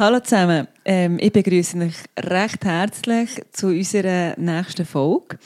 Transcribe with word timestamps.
Hallo 0.00 0.18
zusammen, 0.20 0.66
ähm, 0.86 1.18
ich 1.20 1.30
begrüße 1.30 1.76
euch 1.76 1.92
recht 2.18 2.64
herzlich 2.64 3.28
zu 3.52 3.66
unserer 3.66 4.32
nächsten 4.38 4.86
Folge. 4.86 5.38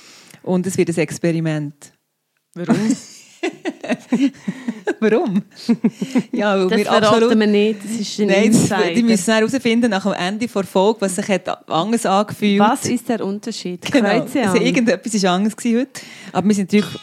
Und 0.44 0.64
es 0.64 0.78
wird 0.78 0.90
ein 0.90 0.96
Experiment. 0.96 1.74
Warum? 2.54 2.76
Warum? 5.00 5.42
ja, 6.30 6.56
weil 6.56 6.68
Das 6.68 6.78
wir 6.78 6.92
absolut... 6.92 7.36
wir 7.36 7.46
nicht, 7.48 7.80
das 7.82 7.90
ist 7.98 8.20
ein 8.20 8.28
Nein, 8.28 8.44
Insider. 8.44 8.94
die 8.94 9.02
müssen 9.02 9.34
herausfinden 9.34 9.90
nach 9.90 10.04
dem 10.04 10.12
Ende 10.12 10.46
der 10.46 10.62
Folge, 10.62 11.00
was 11.00 11.16
sich 11.16 11.26
hat 11.26 11.68
anders 11.68 12.06
angefühlt 12.06 12.60
Was 12.60 12.86
ist 12.86 13.08
der 13.08 13.24
Unterschied? 13.24 13.90
Genau. 13.90 14.08
Kreuze 14.08 14.42
Also 14.42 14.58
irgendetwas 14.58 15.20
war 15.20 15.32
anders 15.32 15.56
gewesen 15.56 15.80
heute. 15.80 16.00
Aber 16.30 16.46
wir 16.46 16.54
sind 16.54 16.72
natürlich... 16.72 17.00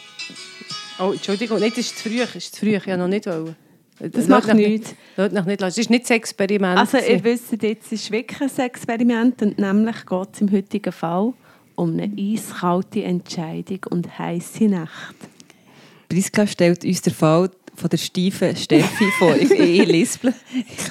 Oh, 0.99 1.11
Entschuldigung, 1.11 1.59
nicht, 1.59 1.77
das 1.77 1.85
ist 1.87 1.97
zu 1.97 2.07
früh. 2.07 2.19
Das 2.19 2.33
ist 2.33 2.55
zu 2.55 2.61
früh, 2.61 2.77
ich 2.77 2.87
wollte 2.87 2.97
noch 2.97 3.09
nicht. 3.09 3.25
Wollen. 3.25 3.57
Das 4.09 4.27
macht 4.27 4.53
nichts. 4.53 4.95
Mich 5.15 5.45
nicht. 5.45 5.61
Das 5.61 5.77
ist 5.77 5.89
nicht 5.89 6.03
das 6.03 6.09
Experiment. 6.11 6.77
Also 6.77 6.97
ihr 6.97 7.23
wisst 7.23 7.61
jetzt, 7.61 7.85
es 7.87 7.91
ist 7.91 8.11
wirklich 8.11 8.41
ein 8.41 8.65
Experiment 8.65 9.41
und 9.41 9.59
nämlich 9.59 10.05
geht 10.05 10.27
es 10.33 10.41
im 10.41 10.51
heutigen 10.51 10.91
Fall 10.91 11.33
um 11.75 11.99
eine 11.99 12.11
eiskalte 12.17 13.03
Entscheidung 13.03 13.79
und 13.89 14.17
heiße 14.17 14.65
Nacht. 14.65 15.15
Priska 16.09 16.45
stellt 16.47 16.83
uns 16.83 17.01
den 17.01 17.13
Fall 17.13 17.49
von 17.81 17.89
der 17.89 17.97
steifen 17.97 18.55
Steffi 18.55 19.05
vor. 19.17 19.35
Ich, 19.41 19.49
ich 19.51 19.87
lispel. 19.87 20.33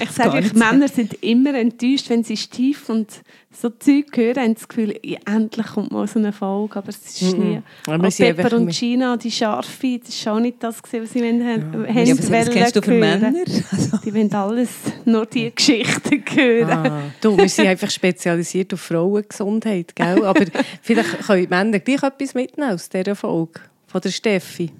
Ich 0.01 0.11
sage 0.11 0.37
euch, 0.37 0.53
Männer 0.53 0.87
sind 0.87 1.13
immer 1.23 1.53
enttäuscht, 1.53 2.09
wenn 2.09 2.23
sie 2.23 2.35
steif 2.35 2.89
und 2.89 3.21
so 3.51 3.69
Zeug 3.69 4.05
hören, 4.15 4.43
haben 4.43 4.53
das 4.55 4.67
Gefühl, 4.67 4.99
ja, 5.03 5.19
endlich 5.25 5.67
kommt 5.67 5.91
mal 5.91 6.07
so 6.07 6.19
eine 6.19 6.33
Folge, 6.33 6.77
aber 6.77 6.89
es 6.89 7.21
ist 7.21 7.37
nie. 7.37 7.61
Aber 7.85 8.01
wir 8.01 8.07
Auch 8.07 8.11
sind 8.11 8.35
Pepper 8.35 8.57
und 8.57 8.69
Gina, 8.69 9.17
die 9.17 9.31
Scharfe, 9.31 9.99
das 10.05 10.25
war 10.25 10.35
auch 10.35 10.39
nicht 10.39 10.61
das, 10.61 10.81
was 10.81 11.13
sie 11.13 11.21
wollen, 11.21 11.41
ja. 11.41 12.03
Ja, 12.03 12.13
aber 12.13 12.29
was 12.29 12.49
kennst 12.49 12.75
du 12.75 12.81
für 12.81 12.91
Männer? 12.91 13.33
Also, 13.71 13.97
Die 14.03 14.13
wollen 14.13 14.33
alles, 14.33 14.69
nur 15.05 15.25
die 15.25 15.53
Geschichten 15.53 16.23
hören. 16.33 16.69
Ah, 16.69 17.01
du, 17.21 17.37
wir 17.37 17.49
sind 17.49 17.67
einfach 17.67 17.89
spezialisiert 17.89 18.73
auf 18.73 18.81
Frauengesundheit, 18.81 19.95
gell? 19.95 20.25
Aber 20.25 20.45
vielleicht 20.81 21.19
können 21.21 21.41
die 21.41 21.47
Männer 21.47 21.79
gleich 21.79 22.03
etwas 22.03 22.33
mitnehmen 22.33 22.71
aus 22.71 22.89
dieser 22.89 23.15
Folge 23.15 23.61
von 23.87 24.01
der 24.01 24.09
Steffi. 24.09 24.71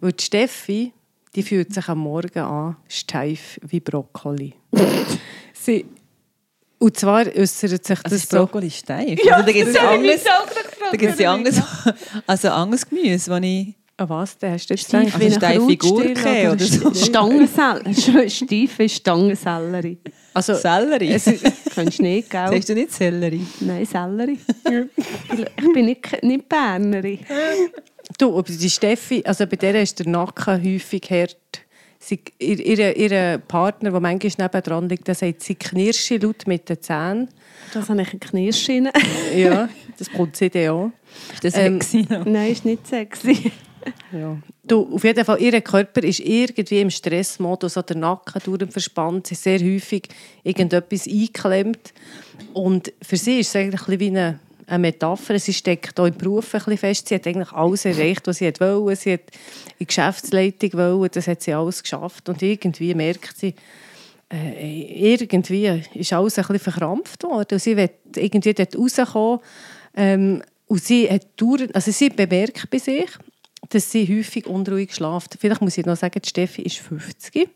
Weil 0.00 0.12
die 0.12 0.24
Steffi, 0.24 0.92
die 1.34 1.42
fühlt 1.42 1.72
sich 1.74 1.88
am 1.88 1.98
Morgen 1.98 2.38
an, 2.38 2.76
steif 2.88 3.58
wie 3.66 3.80
Brokkoli. 3.80 4.54
Sie, 5.52 5.84
und 6.78 6.96
zwar 6.96 7.26
äußert 7.26 7.84
sich 7.84 7.98
das 7.98 8.04
also 8.04 8.16
ist 8.16 8.30
so... 8.30 8.36
Brokkoli 8.38 8.70
steif. 8.70 9.18
Ja, 9.24 9.36
also, 9.36 9.46
da 9.46 9.52
gibt 9.52 9.68
es 9.68 9.74
ja 9.74 9.90
anderes, 9.90 10.24
da 10.90 10.96
gibt's 10.96 11.18
ja 11.18 11.32
anderes, 11.32 11.60
also 12.26 12.48
anderes 12.50 12.88
Gemüse, 12.88 13.30
das 13.30 13.42
ich... 13.42 13.74
Ah, 13.96 14.08
was? 14.08 14.36
Da 14.38 14.50
hast 14.50 14.68
du 14.68 14.74
jetzt 14.74 14.88
Steif 14.88 15.04
gedacht? 15.04 15.20
wie 15.20 15.24
Also 15.26 15.46
eine 15.46 15.54
steife 15.70 15.76
Gurke 15.76 16.50
oder 16.52 16.64
so. 16.64 16.92
Stangensellerie. 16.94 18.28
Steife 18.30 18.88
Stangensellerie. 18.88 19.98
Also, 20.34 20.54
Sellerie. 20.54 21.12
es 21.12 21.28
ist- 21.28 21.44
Kennst 21.74 22.00
du 22.00 22.02
nicht, 22.02 22.28
gell? 22.28 22.48
Sagst 22.48 22.68
du 22.70 22.74
nicht 22.74 22.90
Sellerie? 22.90 23.46
Nein, 23.60 23.86
Sellerie. 23.86 24.40
ich 25.56 25.72
bin 25.72 25.84
nicht, 25.84 26.22
nicht 26.24 26.48
Bernerin. 26.48 27.20
Du, 28.18 28.36
aber 28.36 28.42
die 28.42 28.70
Steffi, 28.70 29.22
also 29.24 29.46
bei 29.46 29.56
der 29.56 29.82
ist 29.82 29.98
der 29.98 30.08
Nacken 30.08 30.62
häufig 30.62 31.10
hart. 31.10 31.36
Sie, 31.98 32.20
ihr, 32.38 32.60
ihr, 32.60 32.96
ihr 32.96 33.38
Partner, 33.38 33.90
der 33.90 34.00
manchmal 34.00 34.32
nebendran 34.46 34.88
liegt, 34.90 35.08
der 35.08 35.14
sagt, 35.14 35.42
sie 35.42 35.54
knirsche 35.54 36.18
laut 36.18 36.46
mit 36.46 36.68
den 36.68 36.82
Zähnen. 36.82 37.28
Das 37.72 37.88
habe 37.88 38.02
ich 38.02 38.10
eine 38.10 38.18
Knirschschiene. 38.18 38.92
Ja, 39.34 39.70
das 39.98 40.12
kommt 40.12 40.36
sie 40.36 40.50
dann 40.50 40.68
auch. 40.68 40.90
Ist 41.32 41.44
das 41.44 41.56
Ähm, 41.56 41.80
ähm, 41.92 42.24
Nein, 42.26 42.52
ist 42.52 42.64
nicht 42.66 42.86
sexy. 42.86 43.50
Ja. 44.12 44.36
Du, 44.66 44.94
auf 44.94 45.04
jeden 45.04 45.24
Fall, 45.24 45.40
ihr 45.40 45.60
Körper 45.60 46.02
ist 46.02 46.20
irgendwie 46.20 46.80
im 46.80 46.90
Stressmodus, 46.90 47.74
der 47.74 47.96
Nacken 47.96 48.40
dauernd 48.44 48.72
verspannt, 48.72 49.26
sie 49.26 49.34
ist 49.34 49.42
sehr 49.42 49.60
häufig 49.60 50.08
irgendetwas 50.42 51.06
eingeklemmt. 51.06 51.92
Und 52.54 52.92
für 53.02 53.16
sie 53.16 53.40
ist 53.40 53.48
es 53.48 53.56
eigentlich 53.56 53.80
ein 53.82 53.86
bisschen 53.86 54.00
wie 54.00 54.18
eine, 54.18 54.40
eine 54.66 54.78
Metapher. 54.78 55.38
Sie 55.38 55.52
steckt 55.52 55.98
auch 55.98 56.06
im 56.06 56.16
Beruf 56.16 56.54
ein 56.54 56.58
bisschen 56.58 56.78
fest. 56.78 57.08
Sie 57.08 57.14
hat 57.14 57.26
eigentlich 57.26 57.52
alles 57.52 57.84
erreicht, 57.84 58.26
was 58.26 58.38
sie 58.38 58.52
wollte. 58.58 58.96
Sie 58.96 59.12
hat 59.12 59.20
in 59.20 59.76
die 59.80 59.86
Geschäftsleitung 59.86 60.72
wollen, 60.74 61.10
das 61.12 61.26
hat 61.26 61.42
sie 61.42 61.52
alles 61.52 61.82
geschafft. 61.82 62.28
Und 62.28 62.42
irgendwie 62.42 62.94
merkt 62.94 63.36
sie, 63.38 63.54
äh, 64.32 65.12
irgendwie 65.12 65.82
ist 65.94 66.12
alles 66.12 66.38
ein 66.38 66.42
bisschen 66.42 66.72
verkrampft 66.72 67.22
worden. 67.24 67.54
Und 67.54 67.62
sie 67.62 67.76
will 67.76 67.90
irgendwie 68.16 68.54
dort 68.54 68.76
rauskommen. 68.76 69.40
Ähm, 69.96 70.42
und 70.66 70.82
sie, 70.82 71.08
hat 71.10 71.26
dauernd, 71.36 71.74
also 71.74 71.90
sie 71.90 72.08
bemerkt 72.08 72.70
bei 72.70 72.78
sich, 72.78 73.10
dass 73.68 73.90
sie 73.90 74.06
häufig 74.06 74.46
unruhig 74.46 74.94
schlaft. 74.94 75.36
Vielleicht 75.38 75.60
muss 75.60 75.78
ich 75.78 75.86
noch 75.86 75.96
sagen, 75.96 76.20
Steffi 76.24 76.62
ist 76.62 76.78
50. 76.78 77.48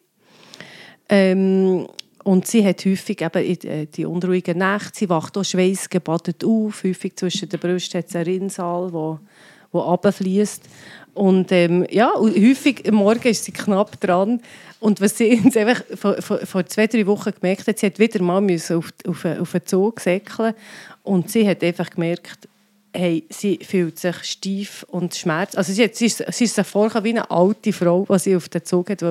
Ähm, 1.08 1.86
und 2.28 2.46
sie 2.46 2.62
hat 2.62 2.84
häufig 2.84 3.22
eben 3.22 3.42
äh, 3.42 3.86
die 3.86 4.04
unruhigen 4.04 4.58
Nächte. 4.58 4.90
Sie 4.92 5.08
wacht 5.08 5.38
auch 5.38 5.44
schweißgebadet 5.44 6.44
auf. 6.44 6.84
Häufig 6.84 7.16
zwischen 7.16 7.48
den 7.48 7.58
Brüsten 7.58 7.96
hat 7.96 8.10
es 8.10 8.16
einen 8.16 8.26
Rinnsal, 8.26 8.92
wo, 8.92 9.18
wo 9.72 9.80
runterfließt. 9.80 10.62
Und 11.14 11.50
ähm, 11.52 11.86
ja, 11.90 12.12
häufig 12.14 12.86
am 12.86 12.96
Morgen 12.96 13.26
ist 13.28 13.44
sie 13.44 13.52
knapp 13.52 13.98
dran. 13.98 14.42
Und 14.78 15.00
was 15.00 15.16
sie 15.16 15.36
jetzt 15.42 15.56
einfach 15.56 15.82
vor, 15.94 16.20
vor, 16.20 16.38
vor 16.44 16.66
zwei, 16.66 16.86
drei 16.86 17.06
Wochen 17.06 17.32
gemerkt 17.32 17.66
hat, 17.66 17.78
sie 17.78 17.86
hat 17.86 17.98
wieder 17.98 18.22
mal 18.22 18.42
müssen 18.42 18.76
auf, 18.76 18.92
auf, 19.06 19.24
auf 19.24 19.54
einen 19.54 19.64
Zug 19.64 19.98
säckeln 19.98 20.52
Und 21.04 21.30
sie 21.30 21.48
hat 21.48 21.64
einfach 21.64 21.88
gemerkt, 21.88 22.46
hey, 22.92 23.24
sie 23.30 23.58
fühlt 23.62 23.98
sich 23.98 24.16
steif 24.24 24.84
und 24.90 25.14
schmerzt. 25.14 25.56
Also 25.56 25.72
sie, 25.72 25.84
hat, 25.84 25.94
sie, 25.94 26.04
ist, 26.04 26.22
sie 26.30 26.44
ist 26.44 26.56
sich 26.56 26.66
vorgekommen 26.66 27.04
wie 27.04 27.18
eine 27.18 27.30
alte 27.30 27.72
Frau, 27.72 28.06
die 28.06 28.18
sie 28.18 28.36
auf 28.36 28.50
den 28.50 28.66
Zug 28.66 28.90
hat 28.90 29.02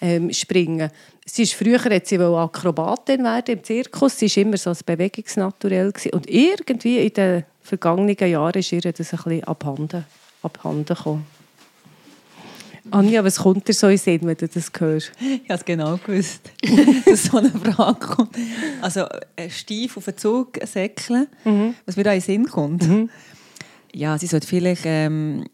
ähm, 0.00 0.32
springen. 0.32 0.90
Sie 1.24 1.42
ist, 1.42 1.54
früher 1.54 1.82
hat 1.82 2.06
sie 2.06 2.18
Akrobatin 2.18 3.22
werden 3.24 3.56
im 3.56 3.64
Zirkus. 3.64 4.18
Sie 4.18 4.28
war 4.28 4.42
immer 4.42 4.56
so 4.56 4.70
ein 4.70 4.78
Bewegungsnaturell. 4.84 5.92
Gewesen. 5.92 6.12
Und 6.14 6.30
irgendwie 6.30 6.98
in 6.98 7.12
den 7.12 7.44
vergangenen 7.60 8.16
Jahren 8.16 8.58
ist 8.58 8.72
ihr 8.72 8.80
das 8.80 9.12
ein 9.12 9.18
bisschen 9.22 9.44
abhanden, 9.44 10.04
abhanden 10.42 10.84
gekommen. 10.84 11.26
Anja, 12.90 13.22
was 13.22 13.36
kommt 13.36 13.68
dir 13.68 13.74
so 13.74 13.88
in 13.88 13.98
Sinn, 13.98 14.20
wenn 14.22 14.36
du 14.36 14.48
das 14.48 14.70
hörst? 14.78 15.12
Ich 15.20 15.50
habe 15.50 15.54
es 15.54 15.64
genau 15.64 15.98
gewusst, 15.98 16.50
dass 17.04 17.24
so 17.24 17.36
eine 17.36 17.50
Frage 17.50 17.98
kommt. 17.98 18.36
Also 18.80 19.04
äh, 19.36 19.50
steif 19.50 19.98
auf 19.98 20.06
den 20.06 20.16
Zug 20.16 20.58
säckeln, 20.64 21.26
was 21.84 21.96
mir 21.96 22.04
da 22.04 22.12
in 22.12 22.20
den 22.20 22.24
Sinn 22.24 22.46
kommt. 22.46 22.84
Ja, 23.92 24.16
sie 24.16 24.26
sollte 24.26 24.46
vielleicht 24.46 24.82
ähm, 24.86 25.44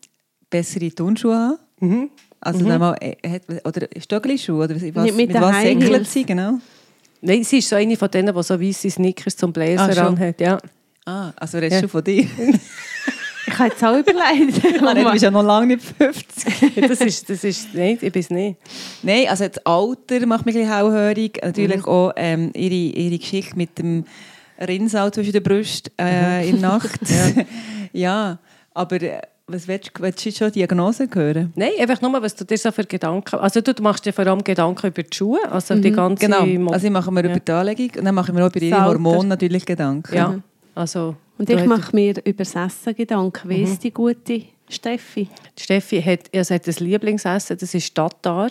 bessere 0.49 0.95
Turnschuhe 0.95 1.59
haben. 1.81 2.11
Also 2.45 2.65
dann 2.65 2.81
mal, 2.81 2.97
äh, 3.01 3.41
oder 3.65 3.89
Stöckelschuhe, 4.01 4.65
oder 4.65 4.75
was, 4.77 4.83
mit 4.83 5.17
mit 5.17 5.35
was 5.35 5.63
säckelt 5.63 6.07
sie, 6.09 6.25
genau. 6.25 6.59
Nein, 7.21 7.43
sie 7.45 7.59
ist 7.59 7.69
so 7.69 7.77
eine 7.77 7.97
von 7.97 8.11
denen, 8.11 8.35
die 8.35 8.43
so 8.43 8.61
weisse 8.61 8.91
Sneakers 8.91 9.37
zum 9.37 9.51
Ah, 9.51 9.53
Bläser 9.53 9.93
schon. 9.95 10.07
anhat. 10.07 10.41
Ja. 10.41 10.59
Ah, 11.07 11.33
also 11.37 11.59
redest 11.59 11.77
Ja. 11.77 11.81
du 11.83 11.89
von 11.89 12.05
dir. 12.05 12.27
Ich 13.47 13.59
habe 13.59 13.69
jetzt 13.69 13.85
auch 13.85 13.97
überlegt. 13.99 14.65
Du 15.05 15.13
bist 15.13 15.23
ja 15.23 15.31
noch 15.31 15.43
lange 15.43 15.67
nicht 15.77 15.83
50. 15.83 16.89
das 16.89 17.01
ist, 17.03 17.29
das 17.29 17.45
ist, 17.45 17.69
nein, 17.75 17.99
ich 18.01 18.11
bin 18.11 18.21
es 18.21 18.31
nicht. 18.31 18.57
Nein, 19.03 19.27
also 19.29 19.47
das 19.47 19.59
Alter 19.67 20.25
macht 20.27 20.47
mich 20.47 20.57
ein 20.57 20.63
bisschen 20.63 20.75
hellhörig. 20.75 21.41
Natürlich 21.45 21.77
Mhm. 21.83 21.85
auch 21.85 22.13
ähm, 22.17 22.51
ihre, 22.55 22.73
ihre 22.75 23.19
Geschichte 23.19 23.55
mit 23.57 23.79
dem 23.79 24.07
Rinnsal 24.59 25.13
zwischen 25.13 25.33
den 25.33 25.43
Brüsten 25.43 25.93
äh, 26.01 26.49
in 26.49 26.61
der 26.63 26.71
Nacht. 26.71 27.01
ja. 27.93 28.39
aber 28.73 29.03
äh, 29.03 29.21
was 29.47 29.69
willst, 29.69 29.91
du- 29.95 30.03
willst 30.03 30.25
du 30.25 30.33
schon 30.33 30.53
Diagnose 30.53 31.09
hören? 31.13 31.53
Nein, 31.55 31.71
einfach 31.79 32.01
nur, 32.01 32.21
was 32.23 32.35
du 32.35 32.45
dir 32.45 32.57
so 32.57 32.73
für 32.73 32.85
Gedanken... 32.85 33.37
Also 33.37 33.61
du 33.61 33.73
machst 33.83 34.05
dir 34.07 34.13
vor 34.13 34.27
allem 34.27 34.43
Gedanken 34.43 34.87
über 34.87 35.03
die 35.03 35.15
Schuhe, 35.15 35.39
also 35.51 35.75
die 35.75 35.91
ganze... 35.91 36.25
Genau, 36.27 36.47
Mo- 36.47 36.71
also 36.73 36.87
ich 36.87 36.93
mache 36.93 37.11
mir 37.13 37.25
Ja. 37.25 37.31
über 37.31 37.41
die 37.41 37.53
Anlegung 37.53 37.91
und 37.99 38.05
dann 38.05 38.15
mache 38.15 38.31
ich 38.31 38.35
mir 38.35 38.45
auch 38.45 38.51
über 38.51 38.63
ihre 38.63 38.77
Das. 38.79 38.87
Hormone 38.87 39.29
natürlich 39.29 39.67
Gedanken. 39.67 40.15
Ja, 40.15 40.39
also... 40.75 41.17
Und 41.37 41.51
ich 41.51 41.65
mache 41.67 41.95
mir 41.95 42.15
über 42.25 42.45
das 42.45 42.55
Essen 42.55 42.95
Gedanken. 42.95 43.49
Wie 43.51 43.63
ist 43.63 43.83
die 43.83 43.91
gute 43.93 44.43
Steffi? 44.69 45.29
Die 45.59 45.63
Steffi 45.63 46.01
hat, 46.01 46.21
also 46.35 46.55
hat 46.55 46.69
ein 46.69 46.75
Lieblingsessen, 46.79 47.59
das 47.59 47.75
ist 47.75 47.93
Tatar. 47.95 48.51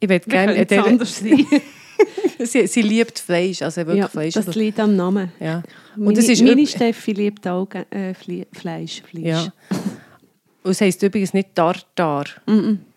Ich 0.00 0.08
würde 0.08 0.28
gerne... 0.30 0.54
könnte 0.54 0.74
es 0.76 0.84
anders 0.84 1.18
sein. 1.18 1.46
sie, 2.38 2.66
sie 2.66 2.82
liebt 2.82 3.18
Fleisch, 3.18 3.62
also 3.62 3.80
wirklich 3.82 3.98
Ja, 3.98 4.08
Fleisch. 4.08 4.34
das 4.34 4.54
liegt 4.54 4.78
am 4.80 4.96
Namen. 4.96 5.32
ja. 5.40 5.62
Meine, 5.96 6.08
Und 6.08 6.18
das 6.18 6.28
ist 6.28 6.42
meine 6.42 6.66
Steffi 6.66 7.12
liebt 7.12 7.46
auch 7.46 7.68
äh, 7.90 8.14
Fle 8.14 8.46
Fleisch. 8.52 9.02
Fleisch. 9.02 9.24
Ja. 9.24 9.52
Und 10.62 10.70
es 10.70 10.80
heisst 10.80 11.02
übrigens 11.02 11.34
nicht 11.34 11.54
Tartar. 11.54 12.26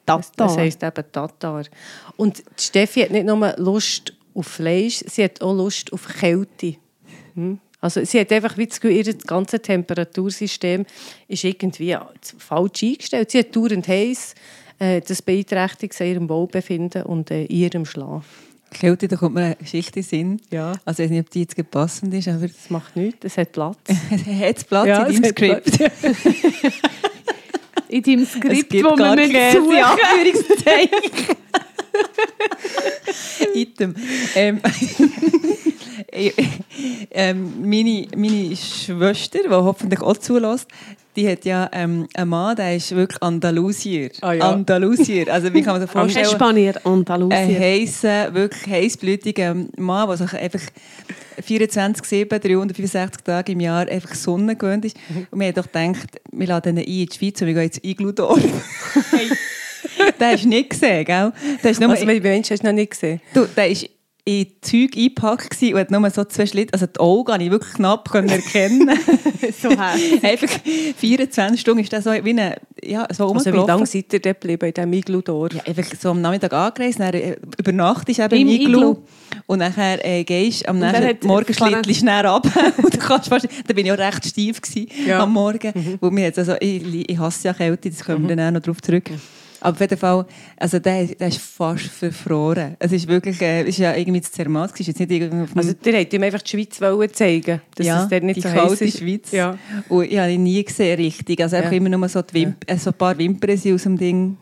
Das, 0.06 0.31
das 0.33 0.57
heisst 0.57 0.83
eben 0.83 1.03
Tatar. 1.12 1.63
Und 2.18 2.44
Steffi 2.57 3.01
hat 3.01 3.12
nicht 3.12 3.25
nur 3.25 3.53
Lust 3.57 4.13
auf 4.33 4.48
Fleisch, 4.48 5.04
sie 5.07 5.24
hat 5.24 5.42
auch 5.42 5.54
Lust 5.54 5.92
auf 5.94 6.07
Kälte. 6.07 6.75
Hm? 7.36 7.59
Also 7.80 8.06
sie 8.06 8.19
hat 8.19 8.31
einfach 8.31 8.57
wie 8.57 8.68
das 8.68 8.80
Gefühl, 8.80 8.97
ihr 8.97 9.13
ganzes 9.25 9.62
Temperatursystem 9.63 10.86
ist 11.27 11.44
irgendwie 11.44 11.97
falsch 12.38 12.83
eingestellt. 12.83 13.31
Sie 13.31 13.39
hat 13.39 13.56
dauernd 13.56 13.88
heiß, 13.88 14.36
äh, 14.77 15.01
das 15.01 15.21
beeinträchtigt 15.24 16.00
ihrem 16.00 16.30
Wohlbefinden 16.30 17.04
und 17.04 17.31
äh, 17.31 17.45
ihrem 17.45 17.86
Schlaf. 17.86 18.25
Kälte, 18.71 19.07
da 19.07 19.15
kommt 19.18 19.35
mir 19.35 19.41
eine 19.41 19.56
Geschichte 19.56 20.00
in 20.00 20.03
Sinn. 20.03 20.41
Ja. 20.50 20.73
Also 20.85 21.03
ich 21.03 21.09
weiß 21.09 21.12
nicht, 21.12 21.25
ob 21.25 21.29
die 21.29 21.41
jetzt 21.41 21.71
passend 21.71 22.13
ist, 22.13 22.27
aber 22.27 22.47
Das 22.47 22.69
macht 22.69 22.95
nichts, 22.95 23.25
es 23.25 23.38
hat 23.38 23.51
Platz. 23.51 23.77
hat 23.89 24.57
es 24.57 24.63
Platz 24.63 24.88
Ja, 24.88 25.03
in 25.06 25.23
es 25.23 25.33
deinem 25.33 25.51
hat. 25.56 25.63
Skript? 25.68 25.79
In 27.89 28.03
deinem 28.03 28.21
Es 28.23 28.31
Skript, 28.31 28.73
wo 28.73 28.95
mit 28.95 29.31
Käse, 29.31 29.57
suchen. 29.57 29.77
Anführungszeichen. 29.83 31.35
Item. 33.53 33.95
Ähm, 34.35 34.62
ähm, 37.12 37.53
meine, 37.62 38.07
meine 38.15 38.56
Schwester, 38.56 39.39
die 39.44 39.50
hoffentlich 39.50 40.00
auch 40.01 40.15
zulässt, 40.18 40.68
die 41.16 41.28
hat 41.30 41.44
ja 41.46 41.69
ähm, 41.74 42.08
einen 42.13 42.30
Mann, 42.30 42.56
der 42.56 42.75
ist 42.75 42.96
wirklich 42.96 43.22
Andalusier. 43.22 44.10
Ah, 44.22 44.34
ja. 44.34 44.50
Andalusier. 44.52 45.31
Also 45.31 45.54
wie 45.54 45.62
kann 45.62 45.74
man 45.74 45.81
sich 45.81 45.92
vorstellen? 45.92 46.25
Spanier, 46.25 46.75
ein 46.84 46.92
Andalusien. 46.92 47.60
heißer, 47.60 48.34
wirklich 48.34 48.68
heißblütiger 48.72 49.56
Mann, 49.78 50.08
der 50.08 50.18
sich 50.18 50.34
einfach 50.34 50.62
24, 51.44 52.06
7, 52.06 52.40
365 52.40 53.24
Tage 53.24 53.52
im 53.52 53.60
Jahr 53.60 53.88
einfach 53.88 54.13
Sonne 54.16 54.56
gewöhnt 54.56 54.86
ist. 54.86 54.98
Und 55.31 55.40
wir 55.40 55.48
haben 55.48 55.56
doch 55.56 55.66
gedacht, 55.72 56.22
wir 56.31 56.48
laden 56.48 56.78
ihn 56.78 56.84
ein 56.84 56.86
in 56.86 57.06
die 57.08 57.10
Schweiz 57.18 57.42
und 57.42 57.48
wir 57.48 57.54
gehen 57.54 57.64
jetzt 57.64 57.84
Igludorf. 57.84 58.40
hey. 59.12 59.28
Den 60.19 60.28
hast 60.28 60.44
du 60.44 60.50
nicht 60.50 60.69
gesehen, 60.69 61.06
gell? 61.06 61.34
Der 61.64 61.72
ist 61.72 61.80
nur, 61.81 61.90
Also, 61.90 62.06
Menschen 62.06 62.54
hast 62.54 62.62
du 62.64 62.68
noch 62.68 62.74
nicht 62.74 62.92
gesehen? 62.92 63.19
du, 63.34 63.46
der 63.46 63.69
ist 63.69 63.90
in 64.23 64.47
Zeug 64.62 64.95
eingepackt 64.95 65.62
und 65.62 65.75
hat 65.75 65.91
nur 65.91 66.09
so 66.12 66.23
zwei 66.25 66.45
Schlitte, 66.45 66.73
also 66.73 66.85
die 66.85 67.00
Augen 67.00 67.25
konnte 67.25 67.45
ich 67.45 67.51
wirklich 67.51 67.73
knapp 67.73 68.13
erkennen. 68.13 68.89
so 69.62 69.69
einfach 70.21 70.59
24 70.97 71.59
Stunden 71.59 71.81
ist 71.83 71.91
der 71.91 72.01
so 72.01 72.12
wie 72.12 72.29
eine, 72.29 72.57
ja, 72.83 73.07
so 73.12 73.33
Also 73.33 73.51
wie 73.51 73.57
lange 73.57 73.85
seid 73.85 74.13
ihr 74.13 74.19
dort 74.19 74.41
geblieben 74.41 74.68
in 74.68 74.73
diesem 74.73 74.94
Igludorf? 74.94 75.53
Ja, 75.53 75.63
einfach 75.63 75.85
so 76.00 76.09
am 76.12 76.21
Nachmittag 76.21 76.53
angereist, 76.53 77.00
dann 77.00 77.13
äh, 77.13 77.38
über 77.57 77.71
Nacht 77.71 78.09
ist 78.09 78.19
eben 78.19 78.35
im 78.35 78.47
Iglu. 78.47 78.79
Iglu. 78.79 78.97
Und 79.47 79.59
nachher 79.59 80.06
äh, 80.06 80.23
gehst 80.23 80.68
am 80.68 80.79
dann 80.79 81.03
nächsten 81.03 81.27
Morgen 81.27 81.53
schlittlich 81.53 81.97
schnell 81.97 82.25
ab. 82.25 82.47
und 82.77 82.94
du 82.94 82.97
kannst 83.00 83.29
fast, 83.29 83.47
da 83.68 83.73
bin 83.73 83.85
ich 83.85 83.91
auch 83.91 83.97
recht 83.97 84.25
steif 84.25 84.62
gewesen 84.62 84.88
Ja. 85.07 85.23
am 85.23 85.33
Morgen. 85.33 85.97
Wo 86.00 86.12
mir 86.12 86.25
jetzt, 86.25 86.38
also, 86.38 86.56
ich, 86.59 87.09
ich 87.09 87.18
hasse 87.18 87.47
ja 87.47 87.53
Kälte, 87.53 87.89
das 87.89 88.03
kommen 88.03 88.27
wir 88.29 88.35
dann 88.35 88.50
auch 88.50 88.59
noch 88.59 88.62
drauf 88.62 88.81
zurück. 88.81 89.09
Aber 89.62 89.74
auf 89.75 89.80
jeden 89.80 89.98
Fall, 89.98 90.25
also 90.58 90.80
der, 90.80 91.06
der 91.06 91.28
ist 91.28 91.38
fast 91.40 91.86
verfroren. 91.86 92.75
Es 92.80 92.92
ist 92.92 93.08
wirklich, 93.08 93.40
äh, 93.42 93.62
es 93.62 93.69
ist 93.69 93.78
ja 93.78 93.96
irgendwie 93.96 94.22
zu 94.22 94.31
Zermatt, 94.31 94.72
es 94.74 94.80
ist 94.81 94.88
jetzt 94.88 95.00
nicht 95.00 95.12
irgendwie 95.12 95.48
Also 95.58 95.74
ihr 95.86 95.94
wollt 95.94 96.13
ihm 96.13 96.24
einfach 96.24 96.42
die 96.42 96.50
Schweiz 96.50 96.81
wollen 96.81 97.13
zeigen, 97.13 97.62
dass 97.75 97.86
ja, 97.88 98.04
es 98.04 98.10
dort 98.10 98.24
nicht 98.24 98.38
die 98.38 98.42
so 98.42 98.50
kalte 98.50 98.86
ist. 98.86 98.98
Schweiz. 99.00 99.31
Ja. 99.31 99.58
Und 99.88 100.06
ich 100.12 100.18
habe 100.18 100.31
ihn 100.31 100.44
nie 100.44 100.63
gesehen, 100.63 100.96
richtig. 100.98 101.42
Also 101.42 101.56
einfach 101.58 101.72
Ja. 101.72 101.78
immer 101.78 101.90
nur 101.90 102.10
so, 102.10 102.22
die 102.22 102.34
Wimp 102.34 102.63
äh, 102.69 102.78
so 102.78 102.90
ein 102.90 102.98
paar 102.98 103.18
Wimpern 103.18 103.56
sind 103.58 103.75
aus 103.75 103.84
dem 103.84 103.98
Ding 103.98 104.38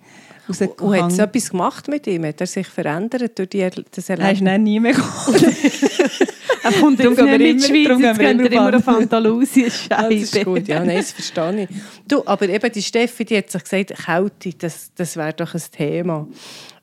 Und 0.47 0.59
hat 0.59 0.71
es 0.71 0.81
rausgehangen. 0.81 1.19
etwas 1.19 1.49
gemacht 1.49 1.87
mit 1.89 2.07
ihm? 2.07 2.25
Hat 2.25 2.41
er 2.41 2.47
sich 2.47 2.67
verändert 2.67 3.37
durch 3.37 3.49
die, 3.49 3.59
das 3.91 4.09
Er 4.09 4.17
ist 4.17 4.41
Erlebnis? 4.41 4.59
nie 4.59 4.79
mehr 4.79 4.93
gekommen. 4.93 5.45
Er 6.63 6.71
kommt 6.73 6.99
jetzt 6.99 7.17
nicht 7.21 7.39
mit 7.39 7.63
Schweiz, 7.63 7.87
darum 7.87 8.03
jetzt 8.03 8.19
gehen 8.19 8.39
wir 8.39 8.45
er 8.45 8.51
immer 8.51 8.67
immer 8.69 8.77
auf 8.77 8.87
auf 8.87 8.95
Andalusien. 8.95 9.71
Ah, 9.89 10.03
das 10.09 10.13
ist 10.13 10.45
gut, 10.45 10.67
ja, 10.67 10.83
nein, 10.83 10.97
das 10.97 11.11
verstehe 11.11 11.63
ich. 11.63 11.69
Du, 12.07 12.23
aber 12.25 12.49
eben 12.49 12.71
die 12.71 12.81
Steffi, 12.81 13.25
die 13.25 13.37
hat 13.37 13.49
sich 13.49 13.63
gesagt, 13.63 13.93
Kälte, 14.05 14.53
das, 14.57 14.91
das 14.95 15.15
wäre 15.17 15.33
doch 15.33 15.53
ein 15.53 15.61
Thema. 15.71 16.27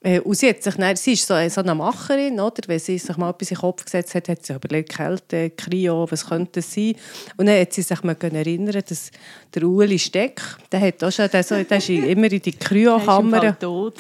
Äh, 0.03 0.21
Und 0.21 0.37
sie, 0.37 0.49
hat 0.49 0.63
sich 0.63 0.75
dann, 0.75 0.95
sie 0.97 1.13
ist 1.15 1.27
so, 1.27 1.35
so 1.49 1.61
eine 1.61 1.75
Macherin, 1.75 2.39
oder? 2.39 2.63
wenn 2.67 2.79
sie 2.79 2.99
sich 2.99 3.17
mal 3.17 3.31
etwas 3.31 3.51
in 3.51 3.57
den 3.57 3.61
Kopf 3.61 3.85
gesetzt 3.85 4.15
hat, 4.15 4.29
hat 4.29 4.47
sie 4.47 4.55
überlegt, 4.55 4.97
Kälte, 4.97 5.51
Kryo, 5.51 6.07
was 6.11 6.29
könnte 6.29 6.61
es 6.61 6.73
sein? 6.73 6.95
Und 7.37 7.47
dann 7.47 7.61
hat 7.61 7.73
sie 7.73 7.83
sich 7.83 8.03
mal 8.03 8.17
erinnern 8.21 8.83
dass 8.89 9.11
der 9.55 9.63
Ueli 9.65 9.99
Steck, 9.99 10.41
der 10.71 10.81
hat 10.81 11.03
auch 11.03 11.11
schon, 11.11 11.29
der, 11.31 11.43
so, 11.43 11.61
der 11.63 11.79
ist 11.79 11.89
immer 11.91 12.31
in 12.31 12.41
die 12.41 12.55
Er 12.55 12.61
ist 12.61 12.61
im 12.61 12.61
Fall 12.61 12.69
Kryokammer. 12.69 13.59
tot. 13.59 13.95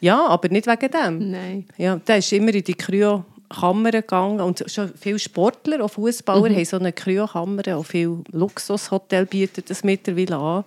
Ja, 0.00 0.26
aber 0.26 0.48
nicht 0.48 0.66
wegen 0.66 0.90
dem. 0.90 1.30
Nein. 1.30 1.66
Ja, 1.76 1.96
der 1.96 2.18
ist 2.18 2.32
immer 2.32 2.54
in 2.54 2.64
die 2.64 2.74
Kryokammer 2.74 3.26
gegangen 3.54 4.40
und 4.40 4.64
schon 4.70 4.92
viele 4.94 5.18
Sportler, 5.18 5.84
auch 5.84 5.88
Fußballer, 5.88 6.54
haben 6.54 6.64
so 6.64 6.78
eine 6.78 6.92
Kryokammer, 6.92 7.62
auch 7.76 7.84
viele 7.84 8.18
Luxushotel 8.32 9.26
bieten 9.26 9.64
das 9.66 9.84
mittlerweile 9.84 10.36
an. 10.36 10.64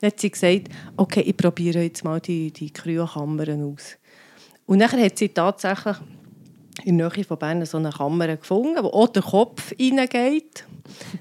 Dann 0.00 0.10
hat 0.10 0.20
sie 0.20 0.30
gesagt, 0.30 0.68
okay, 0.96 1.20
ich 1.20 1.36
probiere 1.36 1.82
jetzt 1.82 2.04
mal 2.04 2.20
die, 2.20 2.50
die 2.50 2.72
Kryokammern 2.72 3.72
aus. 3.72 3.96
Und 4.66 4.78
dann 4.78 4.90
hat 4.90 5.18
sie 5.18 5.28
tatsächlich 5.28 5.96
in 6.84 6.98
der 6.98 7.10
Nähe 7.14 7.24
von 7.24 7.38
Bern 7.38 7.64
so 7.66 7.78
eine 7.78 7.90
Kammer 7.90 8.36
gefunden, 8.36 8.82
wo 8.82 8.88
auch 8.88 9.08
der 9.08 9.22
Kopf 9.22 9.72
reingeht. 9.78 10.64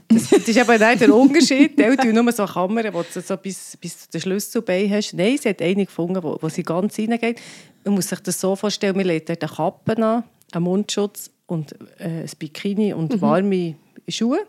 Das, 0.07 0.29
das 0.29 0.47
ist 0.47 0.57
eben 0.57 0.69
auch 0.69 0.97
der 0.97 1.15
Unterschied. 1.15 1.77
Die 1.77 1.97
tun 1.97 2.13
nur 2.13 2.31
so 2.31 2.45
Kammern, 2.45 2.93
wo 2.93 3.03
du 3.03 3.21
so 3.21 3.37
bis, 3.37 3.77
bis 3.77 3.99
zu 4.01 4.09
den 4.11 4.21
Schlüsselbein 4.21 4.89
hast. 4.91 5.13
Nein, 5.13 5.37
sie 5.37 5.49
hat 5.49 5.61
eine 5.61 5.85
gefunden, 5.85 6.21
wo, 6.23 6.37
wo 6.39 6.49
sie 6.49 6.63
ganz 6.63 6.97
reingeht. 6.97 7.39
Man 7.83 7.95
muss 7.95 8.09
sich 8.09 8.19
das 8.19 8.39
so 8.39 8.55
vorstellen, 8.55 8.95
man 8.95 9.05
legt 9.05 9.29
dort 9.29 9.43
eine 9.43 9.51
Kappe 9.51 10.03
an, 10.03 10.23
einen 10.51 10.63
Mundschutz 10.63 11.31
und 11.47 11.73
äh, 11.99 12.21
ein 12.23 12.29
Bikini 12.37 12.93
und 12.93 13.21
warme 13.21 13.75
Schuhe. 14.07 14.39